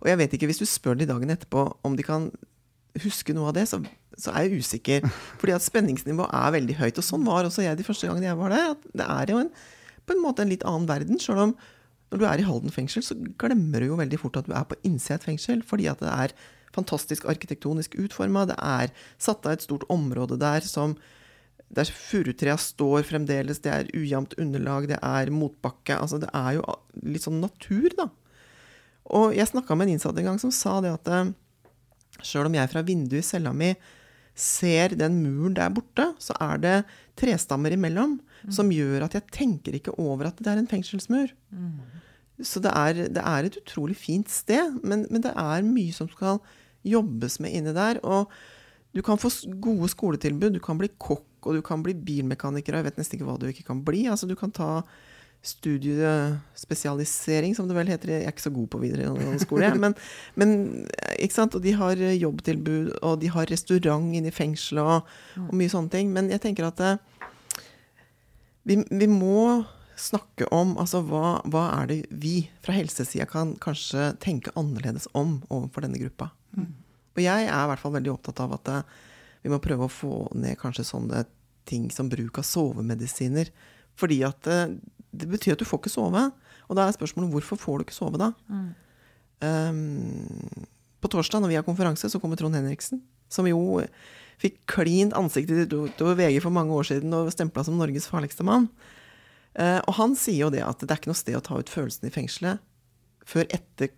Og 0.00 0.08
jeg 0.08 0.22
vet 0.22 0.38
ikke, 0.38 0.48
hvis 0.50 0.62
du 0.62 0.66
spør 0.66 0.96
de 0.98 1.10
dagen 1.10 1.36
etterpå 1.36 1.66
om 1.84 2.00
de 2.00 2.06
kan 2.06 2.30
huske 3.04 3.36
noe 3.36 3.52
av 3.52 3.56
det, 3.56 3.66
så, 3.68 3.78
så, 4.16 4.32
er 4.32 4.48
jeg 4.48 4.64
usikker. 4.64 5.06
Fordi 5.40 5.54
at 5.54 5.64
spenningsnivået 5.64 6.32
er 6.40 6.56
veldig 6.56 6.80
høyt. 6.80 6.98
Og 6.98 7.06
sånn 7.06 7.28
var 7.28 7.44
også 7.44 7.64
jeg 7.64 7.78
de 7.78 7.86
første 7.86 8.08
gangene 8.08 8.30
jeg 8.30 8.40
var 8.40 8.56
der. 8.56 8.74
at 8.74 8.90
Det 8.96 9.06
er 9.06 9.32
jo 9.32 9.44
en, 9.44 9.52
på 10.06 10.16
en 10.16 10.24
måte 10.24 10.44
en 10.44 10.52
litt 10.52 10.66
annen 10.68 10.88
verden. 10.90 11.20
Selv 11.22 11.46
om 11.46 11.54
når 12.12 12.20
du 12.20 12.26
er 12.28 12.42
i 12.42 12.44
Halden 12.46 12.74
fengsel, 12.74 13.04
så 13.04 13.16
glemmer 13.40 13.80
du 13.80 13.88
jo 13.88 14.00
veldig 14.00 14.20
fort 14.20 14.36
at 14.40 14.48
du 14.48 14.52
er 14.52 14.66
på 14.68 14.78
innsida 14.84 15.16
av 15.16 15.22
et 15.22 15.30
fengsel. 15.30 15.64
Fordi 15.66 15.88
at 15.92 16.02
det 16.04 16.12
er 16.12 16.36
fantastisk 16.74 17.26
arkitektonisk 17.30 17.96
utforma. 18.00 18.46
Det 18.48 18.58
er 18.58 18.92
satt 19.20 19.46
av 19.46 19.56
et 19.56 19.64
stort 19.64 19.86
område 19.92 20.38
der 20.40 20.64
som 20.66 20.96
der 21.72 21.88
furutrea 21.88 22.58
står 22.60 23.06
fremdeles. 23.08 23.62
Det 23.64 23.72
er 23.72 23.92
ujevnt 23.96 24.36
underlag, 24.40 24.90
det 24.90 24.98
er 25.00 25.32
motbakke. 25.32 25.96
Altså 25.96 26.20
det 26.20 26.28
er 26.36 26.58
jo 26.58 26.66
litt 27.00 27.24
sånn 27.24 27.40
natur, 27.40 27.88
da. 27.96 28.10
Og 29.16 29.32
jeg 29.36 29.48
snakka 29.50 29.76
med 29.76 29.88
en 29.88 29.96
innsatt 29.96 30.18
en 30.20 30.32
gang 30.32 30.40
som 30.40 30.52
sa 30.54 30.78
det 30.84 30.92
at 30.94 31.08
eh, 31.10 31.32
Sjøl 32.22 32.46
om 32.46 32.54
jeg 32.54 32.70
fra 32.70 32.84
vinduet 32.86 33.24
i 33.24 33.26
cella 33.26 33.50
mi 33.56 33.72
ser 34.38 34.92
den 34.94 35.16
muren 35.24 35.56
der 35.56 35.72
borte, 35.74 36.12
så 36.22 36.36
er 36.40 36.60
det 36.60 36.74
trestammer 37.18 37.74
imellom 37.74 38.18
mm. 38.44 38.52
som 38.54 38.72
gjør 38.74 39.06
at 39.06 39.16
jeg 39.18 39.28
tenker 39.34 39.76
ikke 39.78 39.94
over 40.00 40.30
at 40.30 40.40
det 40.42 40.52
er 40.52 40.60
en 40.60 40.70
fengselsmur. 40.70 41.34
Mm. 41.50 41.76
Så 42.42 42.62
det 42.64 42.72
er, 42.74 43.04
det 43.12 43.22
er, 43.22 43.46
et 43.46 43.60
utrolig 43.60 43.96
fint 43.98 44.30
sted, 44.32 44.80
men, 44.82 45.06
men, 45.10 45.22
det 45.24 45.34
er 45.38 45.66
mye 45.66 45.94
som 45.94 46.08
skal 46.10 46.40
jobbes 46.86 47.38
med 47.42 47.54
inni 47.54 47.74
der. 47.76 48.00
Og 48.02 48.32
du 48.96 49.02
kan 49.04 49.20
få 49.20 49.30
gode 49.62 49.90
skoletilbud, 49.92 50.56
du 50.56 50.62
kan 50.62 50.80
bli 50.80 50.90
kokk, 50.98 51.28
og 51.46 51.58
du 51.58 51.62
kan 51.64 51.82
bli 51.84 51.94
bilmekaniker, 51.94 52.74
og 52.74 52.82
jeg 52.82 52.90
vet 52.90 53.00
nesten 53.00 53.18
ikke 53.18 53.28
hva 53.28 53.40
du 53.40 53.48
ikke 53.50 53.68
kan 53.68 53.82
bli. 53.84 54.06
Altså, 54.10 54.28
du 54.30 54.36
kan 54.38 54.54
ta 54.54 54.82
studiespesialisering, 55.42 57.56
som 57.56 57.68
det 57.68 57.76
vel 57.76 57.88
heter. 57.90 58.08
Jeg 58.14 58.24
er 58.26 58.30
ikke 58.30 58.44
så 58.44 58.50
god 58.54 58.68
på 58.70 58.82
videregående 58.82 59.38
skole. 59.42 59.74
men, 59.84 59.92
men, 60.38 60.48
ikke 61.18 61.34
sant? 61.34 61.54
Og 61.58 61.62
de 61.64 61.72
har 61.74 61.96
jobbtilbud, 61.98 62.86
og 63.02 63.20
de 63.22 63.28
har 63.34 63.50
restaurant 63.50 64.14
inne 64.14 64.28
i 64.30 64.34
fengselet, 64.34 64.82
og, 64.82 65.00
og, 65.48 65.54
mye 65.58 65.72
sånne 65.72 65.90
ting. 65.94 66.06
Men 66.14 66.24
jeg 66.30 66.40
tenker 66.46 66.64
at 66.70 66.78
det, 66.78 66.92
eh, 66.94 67.00
vi, 68.68 68.78
vi, 68.90 69.08
må 69.10 69.64
snakke 69.98 70.48
om 70.54 70.76
altså 70.80 71.02
hva, 71.06 71.40
hva, 71.50 71.64
er 71.80 71.90
det 71.90 71.98
vi 72.10 72.34
fra 72.64 72.74
helsesida 72.76 73.26
kan 73.30 73.54
kanskje 73.62 74.12
tenke 74.22 74.54
annerledes 74.58 75.08
om 75.18 75.40
overfor 75.48 75.86
denne 75.86 76.00
gruppa. 76.00 76.30
Mm. 76.56 76.70
Og 77.12 77.22
jeg 77.22 77.46
er 77.46 77.52
i 77.52 77.70
hvert 77.70 77.82
fall 77.82 77.96
veldig 77.98 78.14
opptatt 78.14 78.40
av 78.44 78.56
at 78.56 78.64
det, 78.68 78.80
eh, 78.82 79.08
vi 79.42 79.50
må 79.50 79.58
prøve 79.58 79.88
å 79.88 79.90
få 79.90 80.28
ned 80.38 80.54
kanskje 80.60 80.86
sånne 80.86 81.24
ting 81.66 81.88
som 81.90 82.10
bruk 82.10 82.38
av 82.38 82.46
sovemedisiner. 82.46 83.50
Fordi 83.98 84.20
at 84.26 84.46
eh, 84.50 84.76
det 85.12 85.28
betyr 85.28 85.56
at 85.56 85.62
du 85.62 85.68
får 85.68 85.82
ikke 85.82 85.92
sove. 85.92 86.28
Og 86.68 86.78
da 86.78 86.86
er 86.86 86.96
spørsmålet 86.96 87.32
hvorfor 87.34 87.60
får 87.60 87.80
du 87.80 87.86
ikke 87.86 87.96
sove 87.96 88.20
da? 88.22 88.30
Mm. 88.48 88.68
Um, 89.42 90.66
på 91.02 91.10
torsdag 91.10 91.42
når 91.42 91.50
vi 91.50 91.58
har 91.58 91.66
konferanse, 91.66 92.08
så 92.08 92.20
kommer 92.22 92.38
Trond 92.38 92.56
Henriksen. 92.56 93.02
Som 93.32 93.48
jo 93.50 93.82
fikk 94.42 94.58
klint 94.70 95.14
ansiktet 95.18 95.62
ditt 95.62 95.72
utover 95.72 96.18
VG 96.18 96.40
for 96.42 96.54
mange 96.54 96.74
år 96.74 96.88
siden 96.88 97.14
og 97.16 97.30
stempla 97.34 97.64
som 97.66 97.78
Norges 97.78 98.08
farligste 98.10 98.46
mann. 98.46 98.68
Uh, 99.52 99.78
og 99.84 99.96
han 99.98 100.14
sier 100.16 100.46
jo 100.46 100.52
det 100.52 100.62
at 100.64 100.80
det 100.80 100.90
er 100.90 101.00
ikke 101.00 101.12
noe 101.12 101.20
sted 101.20 101.36
å 101.36 101.44
ta 101.44 101.58
ut 101.60 101.70
følelsene 101.70 102.08
i 102.08 102.14
fengselet 102.14 102.62
før 103.28 103.44
etter 103.52 103.92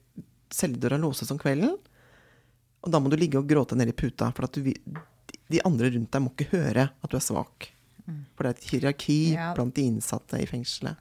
celledøra 0.54 0.98
låses 1.00 1.30
om 1.32 1.40
kvelden. 1.40 1.76
Og 2.84 2.92
da 2.92 3.00
må 3.00 3.10
du 3.10 3.16
ligge 3.18 3.40
og 3.40 3.48
gråte 3.48 3.78
nedi 3.78 3.94
puta, 3.96 4.28
for 4.36 4.46
at 4.46 4.58
du, 4.60 4.68
de 5.48 5.62
andre 5.64 5.90
rundt 5.94 6.10
deg 6.12 6.22
må 6.24 6.34
ikke 6.34 6.50
høre 6.52 6.90
at 6.92 7.10
du 7.10 7.16
er 7.16 7.24
svak. 7.24 7.70
Mm. 8.04 8.20
For 8.34 8.44
det 8.44 8.50
er 8.50 8.58
et 8.58 8.68
hierarki 8.72 9.18
ja. 9.32 9.52
blant 9.56 9.74
de 9.76 9.86
innsatte 9.88 10.40
i 10.42 10.48
fengselet. 10.48 11.00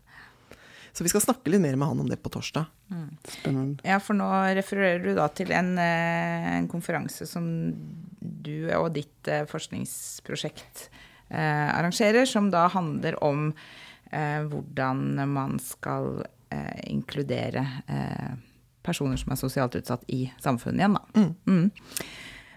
Så 0.93 1.03
vi 1.05 1.09
skal 1.09 1.23
snakke 1.25 1.49
litt 1.49 1.61
mer 1.63 1.75
med 1.79 1.89
han 1.89 2.01
om 2.03 2.09
det 2.09 2.19
på 2.21 2.29
torsdag. 2.33 2.67
Mm. 2.93 3.07
Spennende. 3.25 3.85
Ja, 3.87 3.97
for 4.03 4.17
nå 4.17 4.27
refererer 4.53 5.01
du 5.01 5.15
da 5.17 5.25
til 5.33 5.49
en, 5.55 5.73
eh, 5.81 6.49
en 6.59 6.69
konferanse 6.69 7.25
som 7.29 7.47
du 8.21 8.69
og 8.77 8.91
ditt 8.93 9.27
eh, 9.31 9.47
forskningsprosjekt 9.49 10.87
eh, 11.33 11.69
arrangerer, 11.73 12.29
som 12.29 12.51
da 12.53 12.67
handler 12.69 13.17
om 13.25 13.49
eh, 14.11 14.45
hvordan 14.45 15.17
man 15.33 15.57
skal 15.63 16.27
eh, 16.53 16.77
inkludere 16.93 17.65
eh, 17.89 18.33
personer 18.85 19.17
som 19.17 19.33
er 19.33 19.39
sosialt 19.39 19.79
utsatt 19.79 20.03
i 20.13 20.27
samfunnet 20.43 20.83
igjen, 20.83 20.99
da. 20.99 21.03
Mm. 21.17 21.33
Mm. 21.47 22.02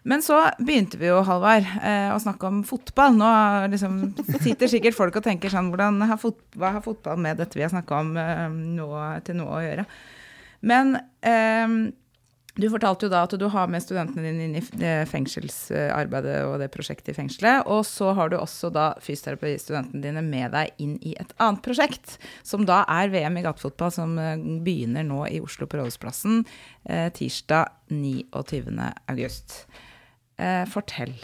Men 0.06 0.22
så 0.22 0.38
begynte 0.62 1.00
vi 1.00 1.08
jo, 1.10 1.18
Halvard, 1.26 1.66
eh, 1.82 2.12
å 2.14 2.22
snakke 2.22 2.46
om 2.46 2.62
fotball. 2.66 3.16
Nå 3.18 3.30
liksom, 3.72 3.98
sitter 4.38 4.70
sikkert 4.70 4.94
folk 4.94 5.18
og 5.18 5.26
tenker 5.26 5.50
sånn 5.50 5.72
har 6.06 6.20
fot, 6.20 6.38
Hva 6.54 6.76
har 6.76 6.84
fotball 6.84 7.18
med 7.18 7.40
dette 7.42 7.58
vi 7.58 7.64
har 7.66 7.72
snakka 7.74 8.02
om 8.04 8.12
eh, 8.22 8.46
nå, 8.78 8.86
til 9.26 9.40
nå 9.40 9.46
å 9.50 9.62
gjøre? 9.64 9.84
Men 10.66 10.94
eh, 11.26 11.74
Du 12.56 12.68
fortalte 12.72 13.04
jo 13.04 13.10
da 13.12 13.24
at 13.26 13.34
du 13.36 13.44
har 13.52 13.66
med 13.68 13.82
studentene 13.84 14.30
dine 14.30 14.46
inn 14.46 14.54
i 14.56 14.92
fengselsarbeidet 15.10 16.38
og 16.46 16.54
det 16.62 16.70
prosjektet 16.72 17.10
i 17.12 17.16
fengselet. 17.18 17.66
Og 17.66 17.82
så 17.84 18.14
har 18.16 18.30
du 18.30 18.38
også 18.38 18.70
da 18.72 18.86
fysioterapistudentene 19.02 20.00
dine 20.06 20.22
med 20.24 20.54
deg 20.54 20.70
inn 20.80 20.94
i 21.02 21.16
et 21.18 21.34
annet 21.42 21.60
prosjekt, 21.66 22.14
som 22.46 22.64
da 22.64 22.84
er 22.94 23.10
VM 23.12 23.42
i 23.42 23.44
gatefotball, 23.44 23.90
som 23.98 24.14
eh, 24.22 24.38
begynner 24.62 25.04
nå 25.10 25.26
i 25.34 25.42
Oslo 25.42 25.66
på 25.66 25.82
Rådhusplassen 25.82 26.46
eh, 26.86 27.10
tirsdag 27.18 27.74
29. 27.90 28.88
Eh, 30.38 30.64
fortell. 30.68 31.14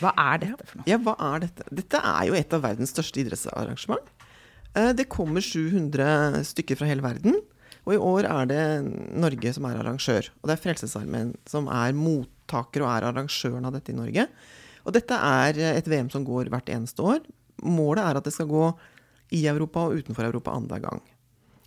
Hva 0.00 0.12
er 0.16 0.38
dette 0.44 0.66
for 0.68 0.78
noe? 0.80 0.86
Ja, 0.88 0.98
hva 1.02 1.14
er 1.34 1.42
dette? 1.46 1.66
Dette 1.74 2.00
er 2.00 2.28
jo 2.30 2.36
et 2.38 2.52
av 2.56 2.62
verdens 2.64 2.92
største 2.94 3.20
idrettsarrangement. 3.24 4.06
Eh, 4.74 4.92
Det 4.92 5.08
kommer 5.08 5.40
700 5.44 6.44
stykker 6.44 6.76
fra 6.78 6.86
hele 6.86 7.02
verden. 7.04 7.34
Og 7.86 7.94
i 7.94 7.98
år 8.02 8.26
er 8.26 8.46
det 8.50 8.62
Norge 9.14 9.52
som 9.54 9.64
er 9.68 9.76
arrangør. 9.78 10.28
Og 10.42 10.48
det 10.50 10.56
er 10.56 10.62
Frelsesarmeen 10.62 11.34
som 11.46 11.68
er 11.68 11.92
mottaker 11.94 12.82
og 12.82 12.90
er 12.90 13.06
arrangøren 13.12 13.64
av 13.68 13.72
dette 13.76 13.92
i 13.92 13.96
Norge. 13.96 14.26
Og 14.86 14.92
dette 14.92 15.14
er 15.14 15.58
et 15.76 15.86
VM 15.86 16.10
som 16.10 16.24
går 16.26 16.50
hvert 16.50 16.66
eneste 16.74 17.02
år. 17.02 17.20
Målet 17.62 18.02
er 18.04 18.16
at 18.18 18.24
det 18.24 18.32
skal 18.34 18.46
gå 18.50 18.66
i 19.34 19.44
Europa 19.46 19.86
og 19.86 19.98
utenfor 20.02 20.24
Europa 20.26 20.50
annenhver 20.54 20.82
gang. 20.82 21.00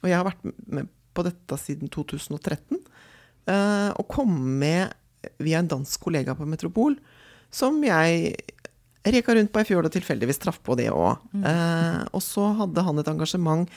Og 0.03 0.09
jeg 0.09 0.15
har 0.19 0.27
vært 0.27 0.43
med 0.67 0.87
på 1.15 1.23
dette 1.23 1.57
siden 1.59 1.89
2013. 1.91 2.79
eh, 3.47 3.89
Og 3.97 4.07
kom 4.07 4.59
med 4.59 4.93
via 5.43 5.59
en 5.59 5.69
dansk 5.71 6.07
kollega 6.07 6.35
på 6.37 6.47
Metropol, 6.47 6.97
som 7.51 7.79
jeg 7.83 8.35
reka 9.09 9.35
rundt 9.35 9.51
på 9.53 9.61
ei 9.61 9.67
fjøl 9.67 9.87
og 9.87 9.93
tilfeldigvis 9.93 10.41
traff 10.43 10.59
på 10.65 10.75
det 10.79 10.89
òg. 10.91 11.21
Eh, 11.39 12.01
og 12.13 12.23
så 12.23 12.51
hadde 12.59 12.83
han 12.85 12.99
et 12.99 13.11
engasjement 13.11 13.69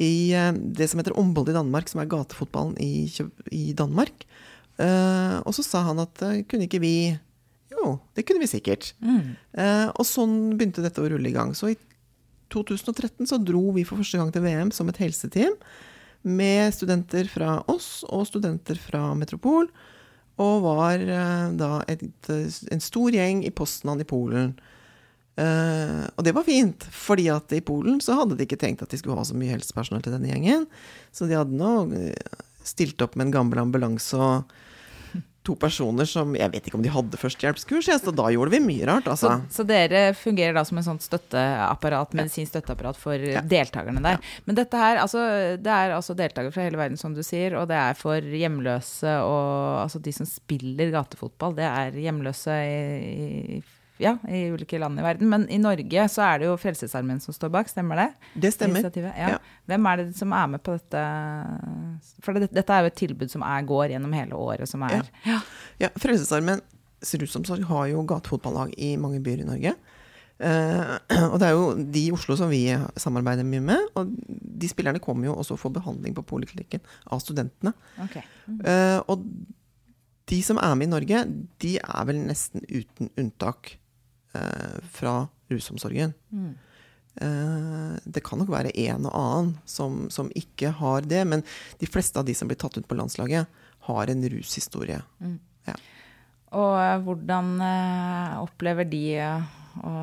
i 0.00 0.32
eh, 0.36 0.52
det 0.52 0.90
som 0.90 1.00
heter 1.00 1.16
Ombold 1.20 1.52
i 1.52 1.56
Danmark, 1.56 1.90
som 1.90 2.02
er 2.02 2.10
gatefotballen 2.10 2.76
i, 2.82 3.06
i 3.54 3.70
Danmark. 3.78 4.26
Eh, 4.80 5.36
og 5.44 5.54
så 5.56 5.64
sa 5.66 5.84
han 5.90 6.00
at 6.02 6.22
eh, 6.24 6.42
kunne 6.48 6.68
ikke 6.68 6.82
vi 6.82 6.94
Jo, 7.70 8.00
det 8.16 8.24
kunne 8.26 8.42
vi 8.42 8.50
sikkert. 8.50 8.90
Eh, 9.54 9.88
og 9.94 10.06
sånn 10.08 10.56
begynte 10.58 10.82
dette 10.82 11.02
å 11.02 11.06
rulle 11.08 11.30
i 11.30 11.36
gang. 11.36 11.54
Så 11.54 11.70
i 11.70 11.76
2013 12.50 13.28
så 13.30 13.38
dro 13.38 13.70
vi 13.76 13.86
for 13.86 14.00
første 14.00 14.18
gang 14.18 14.32
til 14.34 14.42
VM 14.42 14.72
som 14.74 14.90
et 14.90 14.98
helseteam. 14.98 15.54
Med 16.26 16.74
studenter 16.74 17.30
fra 17.30 17.60
oss 17.70 18.02
og 18.10 18.26
studenter 18.28 18.80
fra 18.80 19.12
Metropol. 19.16 19.70
Og 20.40 20.64
var 20.64 21.02
eh, 21.04 21.46
da 21.60 21.70
et, 21.90 22.04
en 22.30 22.84
stor 22.84 23.14
gjeng 23.14 23.44
i 23.44 23.52
Poznan 23.54 24.00
i 24.02 24.08
Polen. 24.08 24.54
Uh, 25.40 26.04
og 26.18 26.24
det 26.26 26.34
var 26.36 26.44
fint, 26.44 26.84
fordi 26.92 27.28
at 27.32 27.52
i 27.56 27.62
Polen 27.64 28.00
så 28.04 28.18
hadde 28.18 28.36
de 28.36 28.44
ikke 28.44 28.58
tenkt 28.60 28.82
at 28.84 28.92
de 28.92 28.98
skulle 29.00 29.16
ha 29.16 29.24
så 29.24 29.36
mye 29.38 29.54
helsepersonell 29.54 30.02
til 30.04 30.12
denne 30.12 30.28
gjengen. 30.28 30.66
Så 31.16 31.28
de 31.30 31.38
hadde 31.38 31.56
nå 31.56 31.70
eh, 31.96 32.42
stilt 32.66 33.00
opp 33.00 33.16
med 33.16 33.28
en 33.28 33.36
gammel 33.38 33.62
ambulanse 33.62 34.18
og 34.20 34.52
to 35.42 35.54
personer 35.56 36.04
som 36.04 36.34
Jeg 36.36 36.50
vet 36.52 36.66
ikke 36.68 36.76
om 36.76 36.82
de 36.84 36.90
hadde 36.92 37.16
førstehjelpskurs, 37.16 37.86
ja, 37.88 37.96
så 37.98 38.12
da 38.12 38.26
gjorde 38.28 38.52
vi 38.52 38.60
mye 38.60 38.84
rart, 38.86 39.04
Så, 39.08 39.10
altså. 39.14 39.30
så 39.50 39.64
dere 39.66 40.12
fungerer 40.14 40.52
da 40.54 40.64
som 40.68 40.76
en 40.78 40.84
sånn 40.84 41.00
støtteapparat, 41.00 42.12
medisinsk 42.18 42.52
støtteapparat 42.52 42.96
for 43.00 43.14
Ja. 43.14 43.40
deltakerne 43.40 44.02
der. 44.04 44.18
Men 44.44 44.54
dette 44.60 44.76
her, 44.76 45.00
altså, 45.00 45.56
det 45.56 45.66
er 45.72 45.94
altså 45.96 46.14
deltakere 46.14 46.52
fra 46.52 46.62
hele 46.68 46.76
verden, 46.76 46.98
som 47.00 47.14
du 47.16 47.22
sier, 47.24 47.56
og 47.56 47.68
det 47.72 47.76
er 47.80 47.94
for 47.94 48.20
hjemløse 48.20 49.16
og 49.24 49.82
altså 49.86 50.00
de 50.02 50.12
som 50.12 50.26
spiller 50.28 50.92
gatefotball, 50.92 51.56
det 51.56 51.64
er 51.64 51.90
hjemløse 51.96 52.52
i, 52.52 53.56
i, 53.58 53.62
ja, 54.00 54.14
i 54.28 54.46
ulike 54.50 54.78
land 54.80 55.00
i 55.00 55.04
verden. 55.04 55.28
Men 55.28 55.46
i 55.52 55.58
Norge 55.60 56.06
så 56.12 56.24
er 56.26 56.40
det 56.40 56.48
jo 56.48 56.56
Frelsesarmeen 56.60 57.20
som 57.22 57.36
står 57.36 57.52
bak, 57.52 57.70
stemmer 57.70 58.00
det? 58.00 58.08
Det 58.46 58.52
stemmer. 58.54 58.88
Ja. 58.96 59.36
Ja. 59.36 59.38
Hvem 59.70 59.88
er 59.90 60.02
det 60.02 60.08
som 60.18 60.32
er 60.36 60.50
med 60.54 60.64
på 60.64 60.74
dette? 60.78 61.04
For 62.24 62.36
det, 62.36 62.50
dette 62.56 62.76
er 62.76 62.86
jo 62.86 62.90
et 62.92 62.98
tilbud 63.00 63.32
som 63.32 63.44
er, 63.46 63.64
går 63.68 63.94
gjennom 63.94 64.16
hele 64.16 64.40
året, 64.40 64.68
som 64.70 64.84
er 64.88 65.00
ja. 65.26 65.38
Ja, 65.80 65.92
Frelsesarmeens 66.00 67.14
rusomsorg 67.22 67.64
har 67.68 67.88
jo 67.92 68.04
gatefotballag 68.08 68.74
i 68.80 68.94
mange 69.00 69.22
byer 69.24 69.44
i 69.44 69.48
Norge. 69.48 69.76
Uh, 70.40 70.96
og 71.32 71.36
det 71.40 71.48
er 71.50 71.54
jo 71.56 71.70
de 71.76 72.06
i 72.06 72.12
Oslo 72.16 72.36
som 72.40 72.52
vi 72.52 72.64
samarbeider 73.00 73.46
mye 73.46 73.64
med. 73.64 73.88
Og 74.00 74.12
de 74.30 74.70
spillerne 74.70 75.02
kommer 75.02 75.28
jo 75.28 75.36
også 75.36 75.56
og 75.56 75.64
får 75.66 75.76
behandling 75.80 76.16
på 76.16 76.26
poliklinikken 76.32 76.84
av 77.12 77.22
studentene. 77.24 77.74
Okay. 78.08 78.24
Mm. 78.46 78.60
Uh, 78.64 78.98
og 79.12 79.26
de 80.30 80.40
som 80.46 80.60
er 80.62 80.74
med 80.78 80.88
i 80.88 80.92
Norge, 80.92 81.24
de 81.62 81.76
er 81.82 82.08
vel 82.08 82.20
nesten 82.22 82.64
uten 82.70 83.10
unntak 83.18 83.76
fra 84.94 85.14
rusomsorgen. 85.50 86.12
Mm. 86.30 86.52
Eh, 87.14 87.98
det 88.04 88.22
kan 88.24 88.38
nok 88.40 88.52
være 88.52 88.72
en 88.86 89.08
og 89.08 89.14
annen 89.16 89.54
som, 89.68 90.04
som 90.14 90.30
ikke 90.38 90.72
har 90.78 91.04
det, 91.04 91.24
men 91.26 91.42
de 91.80 91.88
fleste 91.90 92.20
av 92.20 92.28
de 92.28 92.36
som 92.36 92.48
blir 92.48 92.60
tatt 92.60 92.78
ut 92.78 92.88
på 92.88 92.98
landslaget, 92.98 93.48
har 93.90 94.12
en 94.12 94.26
rushistorie. 94.32 95.00
Og 96.50 96.74
eh, 96.80 96.98
hvordan 97.06 97.54
eh, 97.64 98.36
opplever 98.42 98.88
de 98.88 99.04
eh, 99.22 99.56
å 99.86 99.94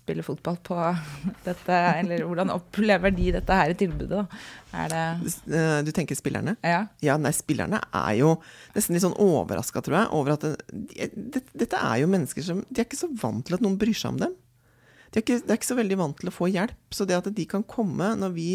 spille 0.00 0.24
fotball 0.26 0.56
på 0.66 0.76
dette, 1.46 1.78
eller 2.00 2.24
hvordan 2.26 2.50
opplever 2.56 3.14
de 3.14 3.30
dette 3.36 3.60
her 3.60 3.72
tilbudet, 3.78 4.10
da? 4.24 4.42
Er 4.82 4.92
det 4.94 5.04
Eh, 5.52 5.78
Du 5.86 5.92
tenker 5.96 6.18
spillerne? 6.18 6.56
Ja. 6.66 6.82
Ja, 7.04 7.16
nei, 7.20 7.32
spillerne 7.36 7.80
er 7.94 8.12
jo 8.18 8.34
nesten 8.74 8.96
litt 8.96 9.04
sånn 9.06 9.16
overraska, 9.20 9.82
tror 9.86 10.00
jeg, 10.00 10.12
over 10.16 10.34
at 10.36 10.46
det, 10.50 11.10
det, 11.14 11.44
dette 11.64 11.78
er 11.80 12.02
jo 12.02 12.10
mennesker 12.10 12.44
som 12.46 12.64
De 12.68 12.80
er 12.82 12.88
ikke 12.88 13.00
så 13.04 13.10
vant 13.22 13.44
til 13.46 13.56
at 13.58 13.64
noen 13.64 13.78
bryr 13.80 13.96
seg 13.96 14.14
om 14.16 14.22
dem. 14.24 14.36
De 15.10 15.18
er 15.18 15.24
ikke, 15.24 15.40
de 15.42 15.50
er 15.50 15.58
ikke 15.58 15.66
så 15.72 15.78
veldig 15.80 15.96
vant 15.98 16.20
til 16.20 16.30
å 16.30 16.34
få 16.34 16.46
hjelp. 16.52 16.76
Så 16.94 17.06
det 17.08 17.16
at 17.18 17.30
de 17.34 17.46
kan 17.50 17.64
komme 17.66 18.12
når 18.20 18.30
vi 18.36 18.50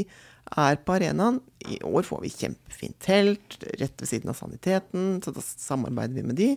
er 0.56 0.78
på 0.86 0.94
arenaen 0.94 1.40
I 1.68 1.80
år 1.84 2.06
får 2.06 2.20
vi 2.22 2.30
kjempefint 2.32 2.96
telt 3.02 3.56
rett 3.82 3.98
ved 4.00 4.08
siden 4.12 4.30
av 4.32 4.38
saniteten, 4.38 5.18
så 5.26 5.34
da 5.36 5.42
samarbeider 5.44 6.16
vi 6.20 6.24
med 6.30 6.38
de. 6.40 6.50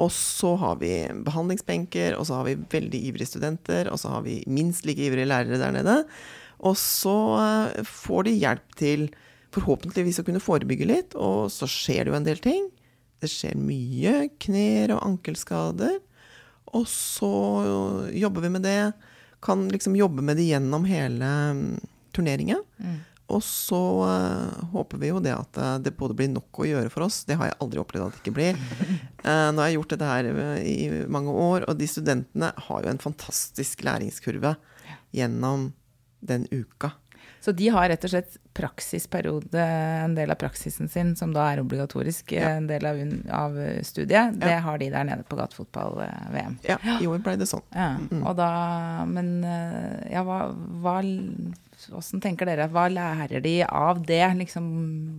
Og 0.00 0.12
så 0.14 0.54
har 0.56 0.78
vi 0.80 0.92
behandlingsbenker, 1.26 2.16
og 2.16 2.26
så 2.28 2.38
har 2.38 2.48
vi 2.48 2.60
veldig 2.72 3.00
ivrige 3.10 3.28
studenter, 3.28 3.90
og 3.92 4.00
så 4.00 4.14
har 4.14 4.24
vi 4.24 4.38
minst 4.48 4.86
like 4.88 5.04
ivrige 5.04 5.28
lærere 5.28 5.60
der 5.60 5.74
nede. 5.74 5.98
Og 6.62 6.78
så 6.80 7.16
eh, 7.42 7.82
får 7.84 8.28
de 8.28 8.38
hjelp 8.38 8.78
til 8.78 9.10
forhåpentligvis 9.52 10.22
å 10.22 10.24
kunne 10.24 10.40
forebygge 10.40 10.88
litt, 10.88 11.16
og 11.18 11.50
så 11.52 11.68
skjer 11.68 12.06
det 12.06 12.12
jo 12.12 12.18
en 12.18 12.28
del 12.28 12.40
ting. 12.40 12.70
Det 13.22 13.30
skjer 13.30 13.58
mye 13.60 14.14
kner- 14.42 14.94
og 14.96 15.04
ankelskader. 15.04 16.00
Og 16.72 16.86
så 16.88 17.32
jobber 18.16 18.46
vi 18.46 18.50
med 18.54 18.64
det. 18.64 18.92
Kan 19.44 19.66
liksom 19.68 19.98
jobbe 19.98 20.24
med 20.24 20.38
det 20.40 20.48
gjennom 20.48 20.86
hele 20.88 21.28
mm, 21.52 21.66
turneringen. 22.16 22.62
Og 23.28 23.40
så 23.46 23.78
uh, 24.04 24.64
håper 24.74 24.98
vi 25.00 25.08
jo 25.12 25.20
det 25.22 25.32
at 25.32 25.56
eh, 25.56 25.76
det 25.80 25.94
både 25.96 26.16
blir 26.18 26.28
nok 26.28 26.58
å 26.60 26.66
gjøre 26.68 26.90
for 26.92 27.06
oss. 27.06 27.22
Det 27.24 27.38
har 27.40 27.48
jeg 27.48 27.56
aldri 27.64 27.80
opplevd 27.80 28.04
at 28.10 28.16
det 28.16 28.20
ikke 28.24 28.34
blir. 28.36 28.58
Uh, 29.24 29.48
nå 29.54 29.62
har 29.62 29.70
jeg 29.70 29.78
gjort 29.78 29.94
dette 29.94 30.08
her 30.10 30.28
i 30.60 30.88
mange 31.08 31.32
år, 31.32 31.64
og 31.70 31.78
de 31.80 31.88
studentene 31.88 32.50
har 32.66 32.82
jo 32.84 32.90
en 32.92 33.00
fantastisk 33.00 33.84
læringskurve 33.86 34.56
gjennom 35.16 35.70
den 36.20 36.44
uka. 36.50 36.92
Så 37.42 37.50
de 37.58 37.66
har 37.74 37.88
rett 37.90 38.04
og 38.06 38.12
slett 38.12 38.36
praksisperiode, 38.54 39.58
en 40.04 40.12
del 40.14 40.30
av 40.30 40.38
praksisen 40.38 40.86
sin, 40.90 41.16
som 41.18 41.32
da 41.34 41.48
er 41.50 41.62
obligatorisk, 41.64 42.30
Ja. 42.36 42.52
en 42.58 42.68
del 42.68 42.84
av, 42.86 43.00
av 43.34 43.56
studiet. 43.82 44.36
Det 44.38 44.50
Ja. 44.52 44.60
har 44.60 44.78
de 44.78 44.90
der 44.90 45.04
nede 45.08 45.24
på 45.26 45.36
gatefotball-VM. 45.40 46.58
Ja, 46.68 46.76
i 47.00 47.08
år 47.10 47.18
ble 47.24 47.34
det 47.40 47.48
sånn. 47.50 47.64
Ja, 47.74 47.96
og 48.22 48.36
da, 48.38 49.04
men 49.10 49.42
ja, 50.12 50.22
hva, 50.22 50.52
hva 50.84 51.00
Hvordan 51.90 52.20
tenker 52.22 52.46
dere? 52.46 52.68
Hva 52.70 52.86
lærer 52.92 53.42
de 53.42 53.56
av 53.66 54.02
det, 54.06 54.20
liksom, 54.38 54.66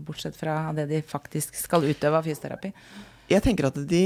bortsett 0.07 0.37
fra 0.39 0.71
det 0.77 0.87
de 0.89 1.01
faktisk 1.01 1.55
skal 1.59 1.83
utøve 1.89 2.19
av 2.21 2.23
fysioterapi? 2.27 2.71
Jeg 3.31 3.41
tenker 3.45 3.67
at 3.69 3.77
de, 3.87 4.03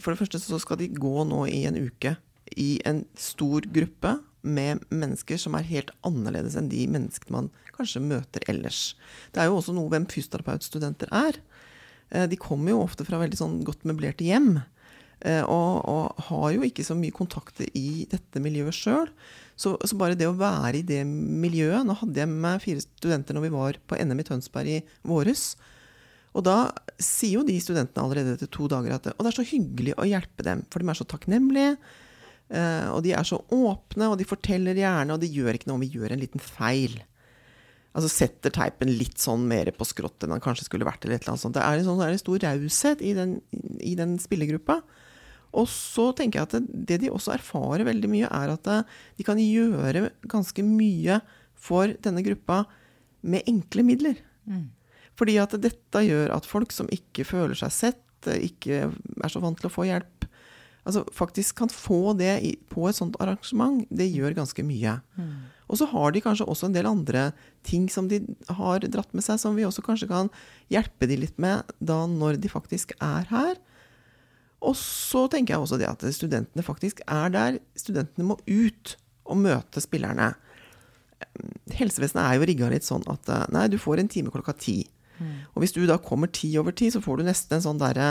For 0.00 0.12
det 0.14 0.20
første 0.22 0.38
så 0.42 0.58
skal 0.62 0.78
de 0.80 0.88
gå 0.94 1.24
nå 1.28 1.44
i 1.50 1.64
en 1.68 1.76
uke 1.76 2.16
i 2.56 2.80
en 2.88 3.04
stor 3.18 3.62
gruppe 3.70 4.16
med 4.42 4.80
mennesker 4.90 5.38
som 5.38 5.54
er 5.54 5.66
helt 5.68 5.90
annerledes 6.06 6.56
enn 6.56 6.70
de 6.72 6.86
menneskene 6.90 7.34
man 7.36 7.50
kanskje 7.76 8.00
møter 8.02 8.42
ellers. 8.48 8.94
Det 9.34 9.42
er 9.42 9.50
jo 9.50 9.58
også 9.60 9.74
noe 9.76 9.90
hvem 9.92 10.06
fysioterapeutstudenter 10.10 11.10
er. 11.12 11.36
Eh, 12.10 12.26
De 12.26 12.38
kommer 12.40 12.72
jo 12.72 12.80
ofte 12.82 13.04
fra 13.06 13.20
veldig 13.20 13.38
sånn 13.38 13.58
godt 13.64 13.84
møblerte 13.84 14.24
hjem. 14.26 14.62
eh, 15.20 15.42
Og, 15.44 15.84
og 15.86 16.24
har 16.30 16.48
jo 16.56 16.62
ikke 16.66 16.84
så 16.86 16.96
mye 16.96 17.12
kontakter 17.14 17.68
i 17.76 18.06
dette 18.10 18.40
miljøet 18.40 18.74
sjøl. 18.74 19.10
Så, 19.60 19.74
så 19.84 19.96
bare 20.00 20.16
det 20.16 20.28
å 20.28 20.36
være 20.38 20.78
i 20.78 20.86
det 20.86 21.02
miljøet 21.04 21.84
Nå 21.84 21.92
hadde 22.00 22.22
jeg 22.22 22.30
med 22.32 22.62
fire 22.62 22.80
studenter 22.80 23.36
når 23.36 23.44
vi 23.44 23.52
var 23.52 23.78
på 23.90 23.98
NM 24.00 24.22
i 24.22 24.24
Tønsberg 24.24 24.70
i 24.72 24.78
våres. 25.04 25.50
Og 26.32 26.44
da 26.46 26.70
sier 27.02 27.40
jo 27.40 27.46
de 27.46 27.58
studentene 27.60 28.04
allerede 28.06 28.36
etter 28.36 28.48
to 28.52 28.68
dager 28.70 28.94
at 28.96 29.10
Og 29.12 29.20
det 29.24 29.32
er 29.32 29.38
så 29.40 29.48
hyggelig 29.50 29.96
å 29.98 30.06
hjelpe 30.08 30.46
dem, 30.46 30.64
for 30.70 30.80
de 30.80 30.88
er 30.88 31.00
så 31.00 31.08
takknemlige. 31.10 31.76
eh, 32.48 32.88
og 32.94 33.02
de 33.04 33.12
er 33.12 33.26
så 33.26 33.40
åpne, 33.52 34.08
og 34.08 34.16
de 34.18 34.28
forteller 34.28 34.78
gjerne, 34.78 35.12
og 35.12 35.20
de 35.22 35.30
gjør 35.30 35.58
ikke 35.58 35.70
noe 35.70 35.80
om 35.80 35.84
vi 35.84 35.92
gjør 35.92 36.14
en 36.14 36.22
liten 36.22 36.42
feil. 36.42 36.96
Altså 37.90 38.08
setter 38.12 38.54
teipen 38.54 38.92
litt 38.94 39.18
sånn 39.18 39.44
mer 39.50 39.72
på 39.74 39.86
skrått 39.88 40.22
enn 40.22 40.32
han 40.36 40.42
kanskje 40.42 40.68
skulle 40.68 40.86
vært. 40.86 41.04
eller 41.04 41.18
et 41.18 41.24
eller 41.24 41.34
annet 41.34 41.42
sånt. 41.42 41.58
Det 41.58 41.66
er 41.66 41.78
en 41.78 41.88
sånn 41.88 41.98
det 41.98 42.06
er 42.06 42.16
en 42.16 42.22
stor 42.22 42.44
raushet 42.46 43.02
i, 43.02 43.14
i 43.90 43.94
den 43.98 44.16
spillergruppa. 44.22 44.80
Og 45.56 45.66
så 45.70 46.10
tenker 46.16 46.40
jeg 46.40 46.48
at 46.48 46.68
det, 46.70 47.00
de 47.02 47.10
også 47.10 47.34
erfarer 47.34 47.86
veldig 47.88 48.10
mye, 48.12 48.28
er 48.30 48.52
at 48.54 48.70
eh, 48.70 48.98
de 49.18 49.26
kan 49.26 49.40
gjøre 49.40 50.10
ganske 50.30 50.62
mye 50.66 51.20
for 51.58 51.94
denne 52.04 52.22
gruppa 52.26 52.62
med 53.26 53.46
enkle 53.50 53.84
midler. 53.86 54.20
Fordi 55.18 55.36
at 55.42 55.56
dette 55.60 56.04
gjør 56.06 56.32
at 56.36 56.46
folk 56.48 56.72
som 56.72 56.88
ikke 56.94 57.26
føler 57.28 57.58
seg 57.58 57.74
sett, 57.74 58.06
eh, 58.30 58.46
ikke 58.50 58.86
er 58.90 59.32
så 59.32 59.42
vant 59.42 59.58
til 59.58 59.68
å 59.68 59.74
få 59.74 59.88
hjelp, 59.90 60.28
altså 60.86 61.02
faktisk 61.12 61.58
kan 61.60 61.68
få 61.68 62.14
det 62.16 62.38
på 62.72 62.86
et 62.88 62.96
sånt 62.96 63.18
arrangement, 63.20 63.82
det 63.90 64.08
gjør 64.08 64.38
ganske 64.38 64.64
mye. 64.64 64.94
Og 65.70 65.78
så 65.78 65.86
har 65.86 66.10
de 66.14 66.22
kanskje 66.24 66.46
også 66.50 66.66
en 66.66 66.74
del 66.74 66.88
andre 66.88 67.28
ting 67.66 67.84
som 67.92 68.08
de 68.10 68.22
har 68.48 68.80
dratt 68.90 69.12
med 69.14 69.22
seg, 69.22 69.38
som 69.38 69.54
vi 69.54 69.66
også 69.66 69.84
kanskje 69.86 70.08
kan 70.10 70.30
hjelpe 70.72 71.06
de 71.06 71.20
litt 71.20 71.36
med 71.38 71.68
da 71.78 72.06
når 72.10 72.40
de 72.42 72.50
faktisk 72.50 72.94
er 72.98 73.28
her. 73.30 73.58
Og 74.60 74.76
så 74.76 75.24
tenker 75.32 75.54
jeg 75.54 75.64
også 75.64 75.78
det 75.80 75.88
at 75.88 76.04
studentene 76.14 76.64
faktisk 76.64 77.00
er 77.06 77.32
der. 77.32 77.58
Studentene 77.78 78.28
må 78.28 78.36
ut 78.44 78.94
og 79.30 79.40
møte 79.40 79.80
spillerne. 79.80 80.34
Helsevesenet 81.76 82.22
er 82.24 82.36
jo 82.36 82.48
rigga 82.48 82.70
litt 82.72 82.86
sånn 82.86 83.04
at 83.08 83.28
eh, 83.32 83.46
nei, 83.54 83.68
du 83.72 83.78
får 83.80 84.02
en 84.02 84.10
time 84.12 84.32
klokka 84.34 84.56
ti. 84.58 84.82
Og 85.54 85.62
hvis 85.62 85.74
du 85.76 85.82
da 85.88 85.98
kommer 86.00 86.30
ti 86.32 86.52
over 86.60 86.74
ti, 86.76 86.88
så 86.92 87.02
får 87.04 87.20
du 87.20 87.28
nesten 87.28 87.58
en 87.58 87.66
sånn 87.66 87.80
derre 87.80 88.06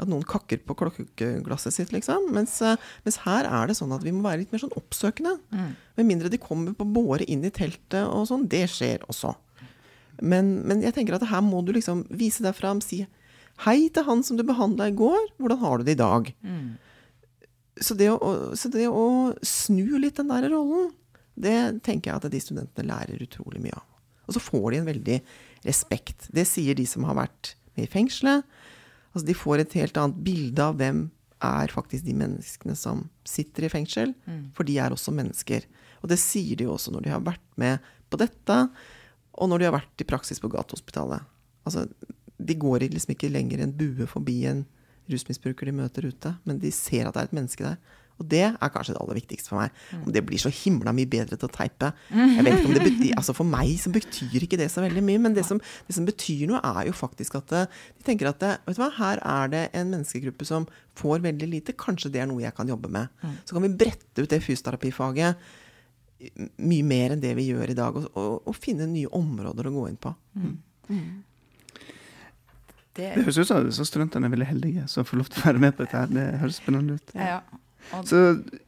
at 0.00 0.08
noen 0.08 0.24
kakker 0.26 0.62
på 0.64 0.74
klokkeglasset 0.78 1.74
sitt, 1.76 1.92
liksom. 1.94 2.30
Mens, 2.34 2.56
eh, 2.64 2.80
mens, 3.04 3.20
her 3.26 3.46
er 3.46 3.68
det 3.68 3.76
sånn 3.78 3.92
at 3.94 4.02
vi 4.02 4.14
må 4.14 4.24
være 4.24 4.42
litt 4.42 4.54
mer 4.54 4.62
sånn 4.64 4.74
oppsøkende. 4.78 5.36
Mm. 5.54 5.74
Med 6.00 6.08
mindre 6.08 6.32
de 6.32 6.40
kommer 6.40 6.74
på 6.76 6.86
båre 6.88 7.26
inn 7.30 7.44
i 7.46 7.52
teltet 7.54 8.02
og 8.02 8.26
sånn. 8.30 8.48
Det 8.50 8.64
skjer 8.72 9.04
også. 9.06 9.34
Men, 10.22 10.56
men, 10.66 10.82
jeg 10.82 10.96
tenker 10.96 11.18
at 11.18 11.26
her 11.28 11.44
må 11.44 11.60
du 11.66 11.74
liksom 11.74 12.04
vise 12.14 12.42
deg 12.44 12.56
fram, 12.56 12.80
si 12.84 13.04
hei 13.62 13.88
til 13.94 14.06
han 14.08 14.24
som 14.26 14.38
du 14.38 14.44
behandla 14.46 14.90
i 14.90 14.96
går. 14.96 15.30
Hvordan 15.38 15.62
har 15.62 15.78
du 15.78 15.86
det 15.86 15.96
i 15.96 16.02
dag? 16.02 16.30
Mm. 16.42 16.74
Så, 17.80 17.96
det 17.98 18.10
å, 18.12 18.34
så, 18.58 18.70
det 18.72 18.86
å, 18.90 19.34
snu 19.46 19.98
litt 20.02 20.18
den 20.20 20.30
der 20.30 20.48
rollen, 20.52 20.92
det 21.34 21.82
tenker 21.86 22.12
jeg 22.12 22.20
at 22.20 22.30
de 22.30 22.42
studentene 22.42 22.88
lærer 22.90 23.22
utrolig 23.22 23.62
mye 23.62 23.74
av. 23.74 23.86
Og 24.24 24.36
så 24.36 24.40
får 24.40 24.68
de 24.70 24.80
en 24.80 24.88
veldig 24.88 25.18
respekt. 25.66 26.28
Det 26.32 26.46
sier 26.48 26.78
de 26.78 26.86
som 26.88 27.04
har 27.08 27.18
vært 27.18 27.54
med 27.74 27.88
i 27.88 27.90
fengselet. 27.90 28.46
Altså, 29.12 29.26
de 29.28 29.36
får 29.36 29.62
et 29.62 29.76
helt 29.80 29.98
annet 30.00 30.22
bilde 30.26 30.64
av 30.64 30.78
hvem 30.80 31.06
er 31.44 31.72
faktisk 31.72 32.06
de 32.06 32.14
menneskene 32.16 32.76
som 32.78 33.04
sitter 33.28 33.66
i 33.66 33.72
fengsel. 33.72 34.14
Mm. 34.24 34.46
For 34.56 34.66
de 34.66 34.78
er 34.80 34.94
også 34.94 35.14
mennesker. 35.14 35.66
Og 36.02 36.10
det 36.12 36.20
sier 36.22 36.58
de 36.60 36.68
også 36.70 36.94
når 36.94 37.06
de 37.06 37.12
har 37.12 37.24
vært 37.26 37.44
med 37.60 37.84
på 38.12 38.20
dette, 38.20 38.58
og 39.34 39.50
når 39.50 39.60
de 39.60 39.68
har 39.68 39.76
vært 39.76 40.02
i 40.02 40.06
praksis 40.06 40.40
på 40.40 40.50
Gatehospitalet. 40.52 41.24
Altså, 41.66 41.88
de 42.44 42.56
går 42.60 42.88
liksom 42.92 43.14
ikke 43.14 43.32
lenger 43.32 43.64
en 43.64 43.74
bue 43.76 44.08
forbi 44.10 44.44
en 44.50 44.64
rusmisbruker 45.10 45.68
de 45.68 45.76
møter 45.76 46.08
ute, 46.08 46.32
men 46.48 46.58
de 46.62 46.70
ser 46.72 47.08
at 47.08 47.16
det 47.16 47.22
er 47.22 47.30
et 47.30 47.36
menneske 47.36 47.66
der. 47.66 48.00
Og 48.14 48.26
det 48.30 48.44
er 48.46 48.70
kanskje 48.70 48.94
det 48.94 49.00
aller 49.02 49.18
viktigste 49.18 49.50
for 49.50 49.58
meg. 49.58 49.72
Om 49.98 50.12
det 50.14 50.22
blir 50.22 50.38
så 50.38 50.50
himla 50.54 50.92
mye 50.94 51.08
bedre 51.10 51.34
til 51.34 51.48
å 51.48 51.54
teipe 51.54 51.88
jeg 52.14 52.44
vet 52.46 52.60
ikke 52.60 52.68
om 52.68 52.76
det 52.76 52.84
betyr, 52.84 53.16
altså 53.18 53.34
For 53.34 53.48
meg 53.48 53.72
så 53.82 53.90
betyr 53.94 54.46
ikke 54.46 54.58
det 54.60 54.68
så 54.70 54.84
veldig 54.84 55.02
mye, 55.02 55.22
men 55.24 55.34
det 55.34 55.42
som, 55.48 55.58
det 55.88 55.96
som 55.96 56.06
betyr 56.06 56.44
noe, 56.50 56.60
er 56.62 56.88
jo 56.88 56.94
faktisk 56.94 57.34
at 57.40 57.56
eh, 57.58 57.82
de 57.98 58.06
tenker 58.06 58.30
at 58.30 58.38
det, 58.42 58.52
vet 58.68 58.78
du 58.78 58.82
hva, 58.84 58.90
her 59.00 59.22
er 59.34 59.50
det 59.50 59.64
en 59.74 59.90
menneskegruppe 59.96 60.46
som 60.46 60.68
får 61.00 61.26
veldig 61.26 61.50
lite. 61.50 61.76
Kanskje 61.80 62.12
det 62.14 62.22
er 62.22 62.30
noe 62.30 62.44
jeg 62.44 62.54
kan 62.54 62.70
jobbe 62.70 62.92
med. 62.94 63.10
Så 63.42 63.56
kan 63.56 63.66
vi 63.66 63.74
brette 63.82 64.22
ut 64.22 64.30
det 64.30 64.42
fysioterapifaget 64.46 65.50
mye 66.62 66.86
mer 66.86 67.12
enn 67.14 67.22
det 67.22 67.34
vi 67.36 67.50
gjør 67.50 67.72
i 67.72 67.76
dag, 67.76 67.96
og, 67.98 68.06
og, 68.14 68.34
og 68.48 68.56
finne 68.56 68.86
nye 68.88 69.10
områder 69.12 69.68
å 69.68 69.74
gå 69.74 69.88
inn 69.90 70.00
på. 70.00 70.14
Mm. 70.38 70.54
Det, 72.94 73.10
det 73.16 73.24
høres 73.26 73.40
ut 73.40 73.50
som 73.50 73.66
at 73.66 73.88
studentene 73.88 74.28
er 74.28 74.34
veldig 74.36 74.46
heldige 74.52 74.86
som 74.90 75.06
får 75.06 75.18
lov 75.20 75.30
til 75.32 75.42
å 75.42 75.48
være 75.48 75.62
med 75.64 75.74
på 75.74 75.82
dette. 75.82 75.98
her. 75.98 76.12
Det 76.14 76.26
høres 76.42 76.60
spennende 76.62 76.98
ut. 76.98 77.14
Ja. 77.18 77.40
Så 78.06 78.20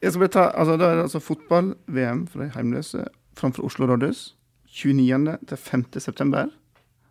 jeg 0.02 0.12
skal 0.12 0.22
bare 0.24 0.34
ta, 0.34 0.46
altså 0.52 0.76
Da 0.76 0.90
er 0.90 0.98
det 0.98 1.04
altså 1.06 1.22
fotball-VM 1.24 2.26
for 2.28 2.42
de 2.42 2.50
heimløse 2.56 3.06
framfor 3.38 3.68
Oslo 3.68 3.88
rådhus. 3.88 4.28
29. 4.76 5.38
til 5.48 5.56
5. 5.56 5.84
september. 6.04 6.50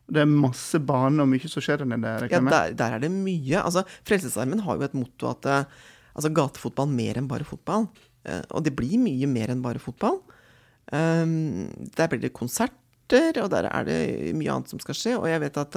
Det 0.05 0.21
er 0.21 0.29
masse 0.29 0.77
bane 0.85 1.23
og 1.23 1.31
mye 1.31 1.49
som 1.49 1.63
skjer 1.65 1.81
der 1.81 1.89
nede? 1.89 2.11
Ja, 2.29 2.41
der, 2.43 2.75
der, 2.77 2.97
er 2.97 3.01
det 3.01 3.09
mye. 3.13 3.63
Altså, 3.63 3.85
Frelsesarmen 4.05 4.61
har 4.67 4.77
jo 4.77 4.85
et 4.85 4.97
motto 4.97 5.31
at 5.31 5.47
altså, 5.49 6.29
gatefotball 6.29 6.91
mer 6.91 7.17
enn 7.17 7.29
bare 7.31 7.47
fotball. 7.47 7.87
Uh, 8.25 8.43
og 8.57 8.65
det 8.65 8.75
blir 8.77 8.99
mye 9.01 9.29
mer 9.29 9.53
enn 9.53 9.63
bare 9.65 9.81
fotball. 9.81 10.19
Um, 10.93 11.65
der 11.97 12.11
blir 12.11 12.21
det 12.21 12.35
konserter, 13.09 13.43
og 13.43 13.49
der 13.51 13.69
er 13.69 13.83
det 13.87 14.35
mye 14.35 14.51
annet 14.51 14.71
som 14.71 14.79
skal 14.79 14.95
skje. 14.97 15.15
Og 15.19 15.29
jeg 15.29 15.41
vet 15.41 15.57
at 15.57 15.75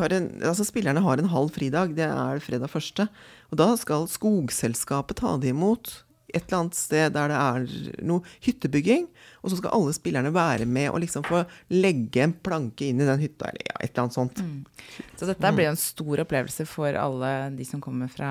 har 0.00 0.10
en, 0.10 0.42
altså 0.42 0.64
spillerne 0.64 1.00
har 1.00 1.18
en 1.18 1.30
halv 1.30 1.50
fridag, 1.54 1.94
det 1.94 2.06
er 2.06 2.40
fredag 2.42 2.70
første. 2.70 3.08
Og 3.50 3.58
da 3.58 3.76
skal 3.76 4.08
Skogselskapet 4.08 5.20
ta 5.20 5.36
det 5.38 5.52
imot 5.54 6.04
et 6.34 6.42
eller 6.42 6.60
annet 6.64 6.78
sted 6.78 7.14
der 7.14 7.30
det 7.30 7.38
er 7.38 8.02
noe 8.06 8.34
hyttebygging. 8.44 9.06
Og 9.44 9.52
så 9.52 9.58
skal 9.60 9.74
alle 9.76 9.94
spillerne 9.96 10.32
være 10.34 10.66
med 10.68 10.88
og 10.90 11.02
liksom 11.02 11.24
få 11.26 11.42
legge 11.74 12.22
en 12.24 12.34
planke 12.34 12.88
inn 12.88 13.02
i 13.02 13.08
den 13.08 13.20
hytta, 13.20 13.50
eller 13.50 13.66
ja, 13.68 13.76
et 13.78 13.90
eller 13.90 14.06
annet 14.06 14.16
sånt. 14.16 14.40
Mm. 14.40 15.04
Så 15.20 15.28
dette 15.28 15.52
blir 15.56 15.68
jo 15.68 15.74
en 15.74 15.80
stor 15.80 16.24
opplevelse 16.24 16.66
for 16.68 16.98
alle 16.98 17.32
de 17.58 17.68
som 17.68 17.82
kommer 17.84 18.10
fra, 18.12 18.30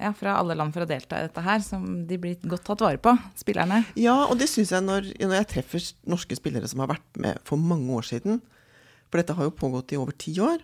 ja, 0.00 0.12
fra 0.16 0.36
alle 0.38 0.56
land 0.58 0.74
for 0.74 0.86
å 0.86 0.90
delta 0.90 1.18
i 1.18 1.28
dette 1.28 1.44
her. 1.44 1.62
Som 1.66 2.04
de 2.08 2.20
blir 2.22 2.38
godt 2.46 2.66
tatt 2.70 2.84
vare 2.84 3.02
på, 3.02 3.14
spillerne. 3.42 3.82
Ja, 3.98 4.16
og 4.28 4.38
det 4.40 4.50
syns 4.52 4.74
jeg 4.74 4.86
når, 4.86 5.12
når 5.20 5.40
jeg 5.40 5.50
treffer 5.56 5.92
norske 6.14 6.38
spillere 6.38 6.70
som 6.70 6.84
har 6.84 6.94
vært 6.94 7.22
med 7.22 7.42
for 7.48 7.60
mange 7.60 7.90
år 7.98 8.06
siden. 8.14 8.42
For 9.10 9.20
dette 9.20 9.34
har 9.36 9.50
jo 9.50 9.58
pågått 9.58 9.92
i 9.92 10.00
over 10.00 10.14
ti 10.16 10.32
år. 10.40 10.62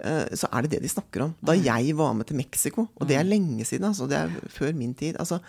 Eh, 0.00 0.36
så 0.36 0.48
er 0.52 0.64
det 0.64 0.76
det 0.76 0.84
de 0.84 0.90
snakker 0.90 1.26
om. 1.26 1.32
Da 1.44 1.56
jeg 1.56 1.94
var 1.96 2.14
med 2.16 2.28
til 2.28 2.38
Mexico, 2.40 2.88
og 2.94 3.08
det 3.08 3.18
er 3.18 3.28
lenge 3.28 3.66
siden, 3.68 3.90
altså, 3.90 4.08
det 4.08 4.18
er 4.20 4.52
før 4.52 4.72
min 4.76 4.94
tid 4.96 5.18
altså, 5.20 5.40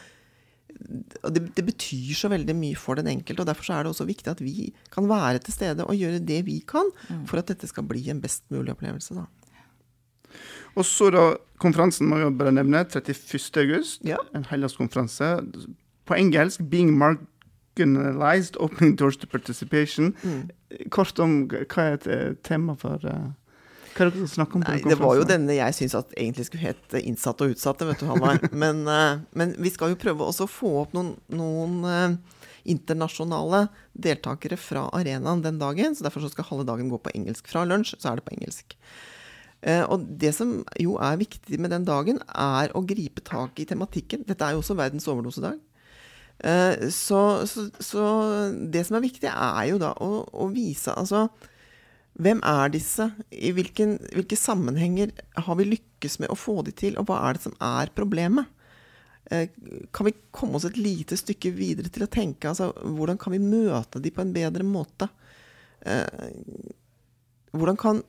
det, 0.80 1.44
det, 1.56 1.66
betyr 1.66 2.16
så 2.18 2.30
veldig 2.32 2.56
mye 2.58 2.78
for 2.80 3.00
den 3.00 3.10
enkelte, 3.12 3.44
og 3.44 3.50
derfor 3.50 3.74
er 3.74 3.84
det 3.84 3.94
også 3.94 4.08
viktig 4.10 4.32
at 4.32 4.42
vi 4.44 4.72
kan 4.94 5.10
være 5.10 5.40
til 5.46 5.56
stede 5.56 5.86
og 5.86 5.98
gjøre 5.98 6.24
det 6.24 6.42
vi 6.48 6.60
kan 6.68 6.90
for 7.30 7.42
at 7.42 7.52
dette 7.52 7.70
skal 7.70 7.88
bli 7.88 8.08
en 8.12 8.22
best 8.24 8.44
mulig 8.54 8.74
opplevelse. 8.74 9.16
Da. 9.18 9.26
Og 10.76 10.88
så 10.88 11.10
da, 11.14 11.26
Konferansen 11.62 12.10
må 12.10 12.22
jeg 12.22 12.38
bare 12.40 12.56
nevne 12.56 12.86
31.8. 12.86 14.00
Ja. 14.08 14.18
En 14.36 14.48
heldagskonferanse. 14.50 15.36
På 16.06 16.18
engelsk 16.18 16.62
'Being 16.62 16.98
Marginalized 16.98 18.58
Opening 18.60 19.00
Doors 19.00 19.18
to 19.18 19.28
Participation'. 19.28 20.16
Mm. 20.24 20.50
Kort 20.90 21.20
om 21.20 21.50
hva 21.50 21.92
er 21.92 22.08
et 22.08 22.38
tema 22.44 22.74
for 22.74 23.00
uh 23.04 23.32
hva 23.92 24.06
er 24.06 24.12
det 24.12 24.20
dere 24.22 24.32
snakker 24.32 24.58
om? 24.58 24.64
Nei, 24.64 24.78
det 24.86 24.98
var 25.00 25.16
jo 25.20 25.28
denne 25.28 25.56
jeg 25.56 25.76
syns 25.76 25.96
egentlig 26.00 26.48
skulle 26.48 26.70
hete 26.70 27.02
'Innsatte 27.02 27.46
og 27.46 27.56
utsatte', 27.56 27.88
vet 27.90 28.00
du, 28.00 28.08
Halvard. 28.08 28.48
Men, 28.64 28.84
uh, 28.88 29.20
men, 29.36 29.56
vi 29.60 29.72
skal 29.74 29.92
jo 29.92 30.00
prøve 30.00 30.28
også 30.28 30.48
å 30.48 30.52
få 30.52 30.72
opp 30.86 30.96
noen, 30.96 31.14
noen 31.36 31.78
uh, 31.84 32.38
internasjonale 32.72 33.66
deltakere 33.92 34.60
fra 34.60 34.88
arenaen 34.96 35.44
den 35.44 35.60
dagen. 35.60 35.96
Så 35.96 36.06
derfor 36.08 36.24
så 36.24 36.32
skal 36.32 36.48
halve 36.48 36.68
dagen 36.70 36.92
gå 36.92 37.02
på 37.04 37.14
engelsk. 37.16 37.50
Fra 37.52 37.66
lunsj 37.68 37.98
så 37.98 38.12
er 38.12 38.20
det 38.20 38.28
på 38.28 38.36
engelsk. 38.38 38.78
Uh, 39.62 39.84
og 39.92 40.08
det 40.24 40.32
som 40.38 40.62
jo 40.80 40.96
er 41.02 41.20
viktig 41.20 41.60
med 41.60 41.76
den 41.76 41.88
dagen, 41.88 42.24
er 42.32 42.72
å 42.78 42.86
gripe 42.88 43.24
tak 43.28 43.60
i 43.60 43.68
tematikken. 43.68 44.24
Dette 44.30 44.48
er 44.48 44.56
jo 44.56 44.64
også 44.64 44.80
verdens 44.80 45.10
overdosedag. 45.12 45.60
Så, 46.90 47.20
så, 47.46 47.68
så, 47.78 48.04
det 48.74 48.82
som 48.88 48.96
er 48.98 49.04
viktig, 49.04 49.30
er 49.30 49.66
jo 49.70 49.76
da 49.78 49.92
å, 50.02 50.24
å 50.26 50.48
vise 50.50 50.90
Altså 50.98 51.28
hvem 52.20 52.42
er 52.44 52.72
disse? 52.74 53.08
I 53.32 53.54
hvilken, 53.56 53.96
hvilke 54.12 54.38
sammenhenger 54.38 55.14
har 55.46 55.58
vi 55.60 55.70
lykkes 55.70 56.20
med 56.22 56.32
å 56.32 56.40
få 56.40 56.60
de 56.68 56.74
til, 56.76 56.98
og 57.00 57.08
hva 57.08 57.22
er 57.28 57.38
det 57.38 57.46
som 57.46 57.56
er 57.64 57.94
problemet? 57.96 58.50
Eh, 59.32 59.48
kan 59.96 60.10
vi 60.10 60.16
komme 60.36 60.60
oss 60.60 60.68
et 60.68 60.80
lite 60.80 61.16
stykke 61.18 61.54
videre 61.56 61.92
til 61.94 62.04
å 62.04 62.12
tenke 62.12 62.50
altså, 62.50 62.72
hvordan 62.84 63.20
kan 63.22 63.32
vi 63.36 63.40
møte 63.40 64.02
de 64.04 64.12
på 64.12 64.24
en 64.26 64.34
bedre 64.36 64.66
måte? 64.68 65.08
Eh, 65.88 66.26
hvordan 67.56 67.80
kan 67.80 68.02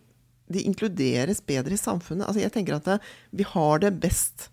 de 0.53 0.65
inkluderes 0.67 1.43
bedre 1.47 1.77
i 1.77 1.81
samfunnet? 1.81 2.27
Altså, 2.27 2.43
jeg 2.43 2.55
tenker 2.55 2.81
at 2.81 2.88
det, 2.88 2.99
vi 3.31 3.47
har 3.47 3.85
det 3.85 3.95
best, 4.03 4.49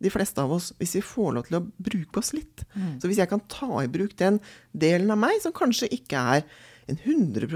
de 0.00 0.12
fleste 0.12 0.40
av 0.40 0.56
oss, 0.56 0.72
hvis 0.80 0.96
vi 0.98 1.04
får 1.04 1.36
lov 1.36 1.46
til 1.48 1.60
å 1.60 1.64
bruke 1.64 2.20
oss 2.20 2.32
litt. 2.36 2.64
Mm. 2.72 2.96
Så 3.00 3.08
hvis 3.08 3.20
jeg 3.20 3.30
kan 3.30 3.44
ta 3.52 3.82
i 3.82 3.92
bruk 3.92 4.16
den 4.20 4.40
delen 4.72 5.12
av 5.12 5.20
meg 5.20 5.40
som 5.44 5.54
kanskje 5.56 5.92
ikke 6.00 6.26
er 6.36 6.48
en 6.88 6.98
100 7.02 7.48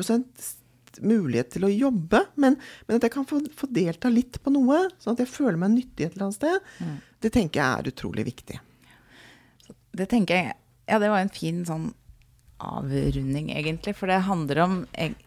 mulighet 0.98 1.53
til 1.55 1.66
å 1.66 1.70
jobbe, 1.72 2.24
men, 2.40 2.57
men 2.87 2.98
at 2.98 3.07
jeg 3.07 3.14
kan 3.14 3.26
få, 3.29 3.40
få, 3.57 3.68
delta 3.70 4.11
litt 4.12 4.40
på 4.42 4.53
noe, 4.55 4.83
sånn 4.98 5.14
at 5.14 5.22
jeg 5.24 5.33
føler 5.33 5.61
meg 5.61 5.74
nyttig 5.76 6.09
et 6.09 6.16
eller 6.16 6.29
annet 6.29 6.40
sted, 6.40 6.72
mm. 6.81 6.96
det 7.22 7.33
tenker 7.37 7.62
jeg 7.62 7.70
er 7.70 7.92
utrolig 7.92 8.26
viktig. 8.33 8.59
Det 9.90 10.11
tenker 10.11 10.38
jeg 10.38 10.57
Ja, 10.90 10.98
det 10.98 11.11
var 11.12 11.22
en 11.22 11.31
fin 11.31 11.62
sånn 11.66 11.90
avrunding, 12.60 13.50
egentlig. 13.56 13.94
For 13.96 14.10
det 14.10 14.20
handler 14.26 14.58
om, 14.64 14.74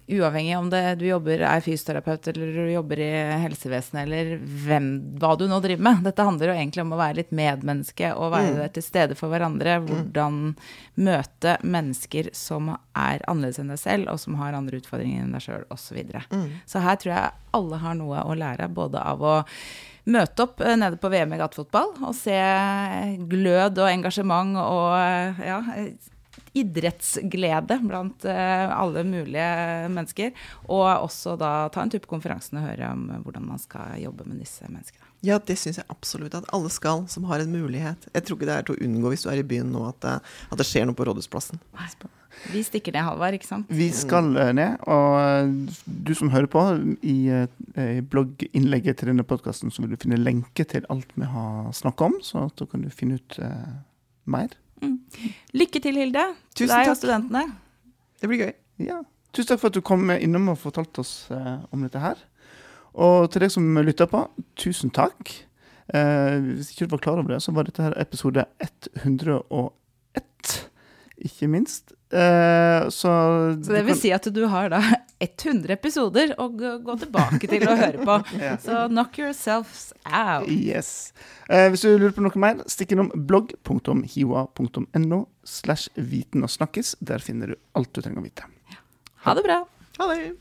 uavhengig 0.07 0.57
om 0.57 0.69
det, 0.69 0.81
du 0.99 1.05
jobber, 1.07 1.43
er 1.47 1.63
fysioterapeut 1.65 2.27
eller 2.31 2.57
du 2.57 2.71
jobber 2.71 3.01
i 3.03 3.11
helsevesenet 3.43 4.03
eller 4.03 4.33
hvem, 4.65 4.89
hva 5.21 5.33
du 5.39 5.45
nå 5.49 5.59
driver 5.63 5.87
med. 5.89 6.03
Dette 6.07 6.27
handler 6.27 6.51
jo 6.51 6.57
egentlig 6.57 6.83
om 6.85 6.93
å 6.95 6.99
være 7.01 7.19
litt 7.21 7.31
medmenneske 7.35 8.13
og 8.13 8.33
være 8.35 8.51
mm. 8.51 8.59
der 8.61 8.73
til 8.77 8.85
stede 8.85 9.17
for 9.19 9.33
hverandre. 9.33 9.79
Mm. 9.79 9.87
Hvordan 9.89 10.41
møte 11.09 11.57
mennesker 11.63 12.29
som 12.37 12.73
er 12.73 13.23
annerledes 13.27 13.61
enn 13.61 13.73
deg 13.73 13.81
selv, 13.81 14.11
og 14.13 14.21
som 14.21 14.37
har 14.41 14.57
andre 14.57 14.81
utfordringer 14.81 15.25
enn 15.25 15.33
deg 15.37 15.47
sjøl, 15.47 15.65
osv. 15.69 15.81
Så, 15.83 15.97
videre. 15.97 16.23
mm. 16.31 16.45
så 16.65 16.79
her 16.81 16.95
tror 16.97 17.11
jeg 17.11 17.49
alle 17.53 17.77
har 17.81 17.97
noe 17.99 18.21
å 18.23 18.37
lære, 18.37 18.69
både 18.73 19.01
av 19.03 19.21
å 19.21 19.33
møte 20.09 20.45
opp 20.45 20.61
eh, 20.63 20.77
nede 20.79 20.99
på 20.99 21.11
VM 21.11 21.35
i 21.35 21.39
gatefotball 21.39 21.93
og 22.03 22.15
se 22.17 22.39
glød 23.29 23.79
og 23.83 23.91
engasjement 23.91 24.57
og 24.59 25.43
ja, 25.43 25.59
idrettsglede 26.53 27.79
blant 27.87 28.25
eh, 28.29 28.67
alle 28.69 29.03
mulige 29.07 29.47
mennesker. 29.93 30.33
Og 30.69 30.85
også 30.87 31.37
da 31.39 31.53
ta 31.73 31.83
en 31.83 31.93
tur 31.93 32.03
på 32.03 32.13
konferansen 32.15 32.61
og 32.61 32.67
høre 32.67 32.91
om 32.93 33.07
hvordan 33.25 33.47
man 33.53 33.61
skal 33.61 33.97
jobbe 34.03 34.27
med 34.29 34.41
disse 34.43 34.67
menneskene. 34.69 35.09
Ja, 35.23 35.37
det 35.39 35.55
syns 35.55 35.79
jeg 35.79 35.87
absolutt 35.87 36.35
at 36.35 36.49
alle 36.51 36.69
skal, 36.73 37.05
som 37.07 37.23
har 37.29 37.39
en 37.39 37.53
mulighet. 37.53 38.09
Jeg 38.11 38.25
tror 38.25 38.37
ikke 38.37 38.49
det 38.49 38.57
er 38.57 38.65
til 38.67 38.75
å 38.75 38.83
unngå 38.83 39.13
hvis 39.13 39.23
du 39.23 39.29
er 39.31 39.39
i 39.39 39.47
byen 39.47 39.71
nå, 39.71 39.85
at 39.87 40.01
det, 40.03 40.17
at 40.51 40.59
det 40.59 40.67
skjer 40.67 40.89
noe 40.89 40.97
på 40.99 41.07
Rådhusplassen. 41.07 41.61
Vi 42.51 42.63
stikker 42.65 42.91
ned, 42.91 43.05
Halvard, 43.07 43.37
ikke 43.37 43.47
sant? 43.47 43.69
Vi 43.71 43.87
skal 43.95 44.33
eh, 44.41 44.51
ned, 44.57 44.83
og 44.89 45.15
eh, 45.21 45.77
du 45.85 46.11
som 46.17 46.33
hører 46.33 46.49
på, 46.51 46.65
i 47.05 47.17
i 47.73 48.01
blogginnlegget 48.05 48.99
til 48.99 49.09
denne 49.09 49.25
podkasten 49.25 49.71
så 49.73 49.81
vil 49.81 49.93
du 49.93 50.01
finne 50.03 50.19
lenke 50.19 50.65
til 50.69 50.85
alt 50.93 51.09
vi 51.17 51.25
har 51.25 51.71
snakka 51.73 52.09
om, 52.11 52.19
så 52.21 52.45
da 52.59 52.67
kan 52.69 52.83
du 52.83 52.91
finne 52.93 53.17
ut 53.17 53.37
eh, 53.41 53.71
mer. 54.29 54.53
Lykke 55.53 55.81
til, 55.83 55.97
Hilde. 56.01 56.23
Tusen 56.55 56.73
Deg 56.73 56.87
og 56.87 56.91
takk. 56.93 56.99
studentene. 57.01 57.43
Det 58.21 58.29
blir 58.31 58.43
gøy. 58.45 58.53
Ja. 58.87 58.99
Tusen 59.33 59.49
takk 59.53 59.61
for 59.63 59.71
at 59.73 59.77
du 59.77 59.81
kom 59.85 60.09
innom 60.13 60.51
og 60.53 60.59
fortalte 60.61 61.01
oss 61.03 61.13
eh, 61.33 61.55
om 61.73 61.81
dette 61.85 62.01
her. 62.03 62.19
Og 62.93 63.31
til 63.33 63.41
deg 63.45 63.51
som 63.53 63.65
lytter 63.81 64.09
på, 64.11 64.25
tusen 64.59 64.91
takk. 64.93 65.31
Eh, 65.93 66.35
hvis 66.57 66.71
ikke 66.73 66.85
du 66.87 66.93
var 66.95 67.01
klar 67.05 67.21
over 67.21 67.33
det, 67.33 67.41
så 67.43 67.53
var 67.55 67.65
dette 67.67 67.83
her 67.83 67.95
episode 68.01 68.45
101, 68.61 69.71
ikke 71.17 71.47
minst. 71.47 71.93
Eh, 72.13 72.89
så 72.89 73.12
Så 73.63 73.73
det 73.73 73.84
vil 73.88 73.97
si 73.97 74.12
at 74.13 74.28
du 74.34 74.45
har 74.47 74.69
da 74.73 74.82
100 75.23 75.71
episoder 75.73 76.34
å 76.41 76.49
gå 76.52 76.95
tilbake 76.99 77.47
til 77.47 77.65
å 77.67 77.76
høre 77.80 78.04
på. 78.04 78.17
Ja. 78.43 78.58
Så 78.60 78.88
knock 78.91 79.17
yourselves 79.19 79.93
out. 80.06 80.49
Yes. 80.49 81.13
Eh, 81.49 81.69
hvis 81.71 81.86
du 81.86 81.93
lurer 81.95 82.15
på 82.15 82.26
noe 82.26 82.41
mer, 82.41 82.63
stikk 82.67 82.95
innom 82.95 83.12
blogg.hiwa.no 83.13 85.19
slash 85.47 85.89
viten 85.95 86.43
og 86.43 86.52
snakkes. 86.52 86.95
Der 86.99 87.23
finner 87.23 87.54
du 87.54 87.60
alt 87.78 87.93
du 87.93 88.02
trenger 88.02 88.23
å 88.23 88.28
vite. 88.28 88.49
Ha 89.23 89.38
det 89.38 89.45
bra. 89.45 89.62
Ha 90.02 90.10
det. 90.12 90.34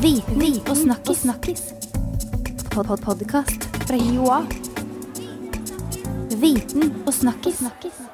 Viten 0.00 0.60
og 0.64 0.76
snakkes. 0.76 1.26
snakkes. 1.26 1.62
Pod 2.70 2.86
-pod 2.86 3.02
Podkast 3.04 3.66
fra 3.86 3.96
Joa. 3.96 4.46
Viten 6.40 6.94
og 7.06 7.14
snakkis. 7.14 7.58
snakkis. 7.58 8.09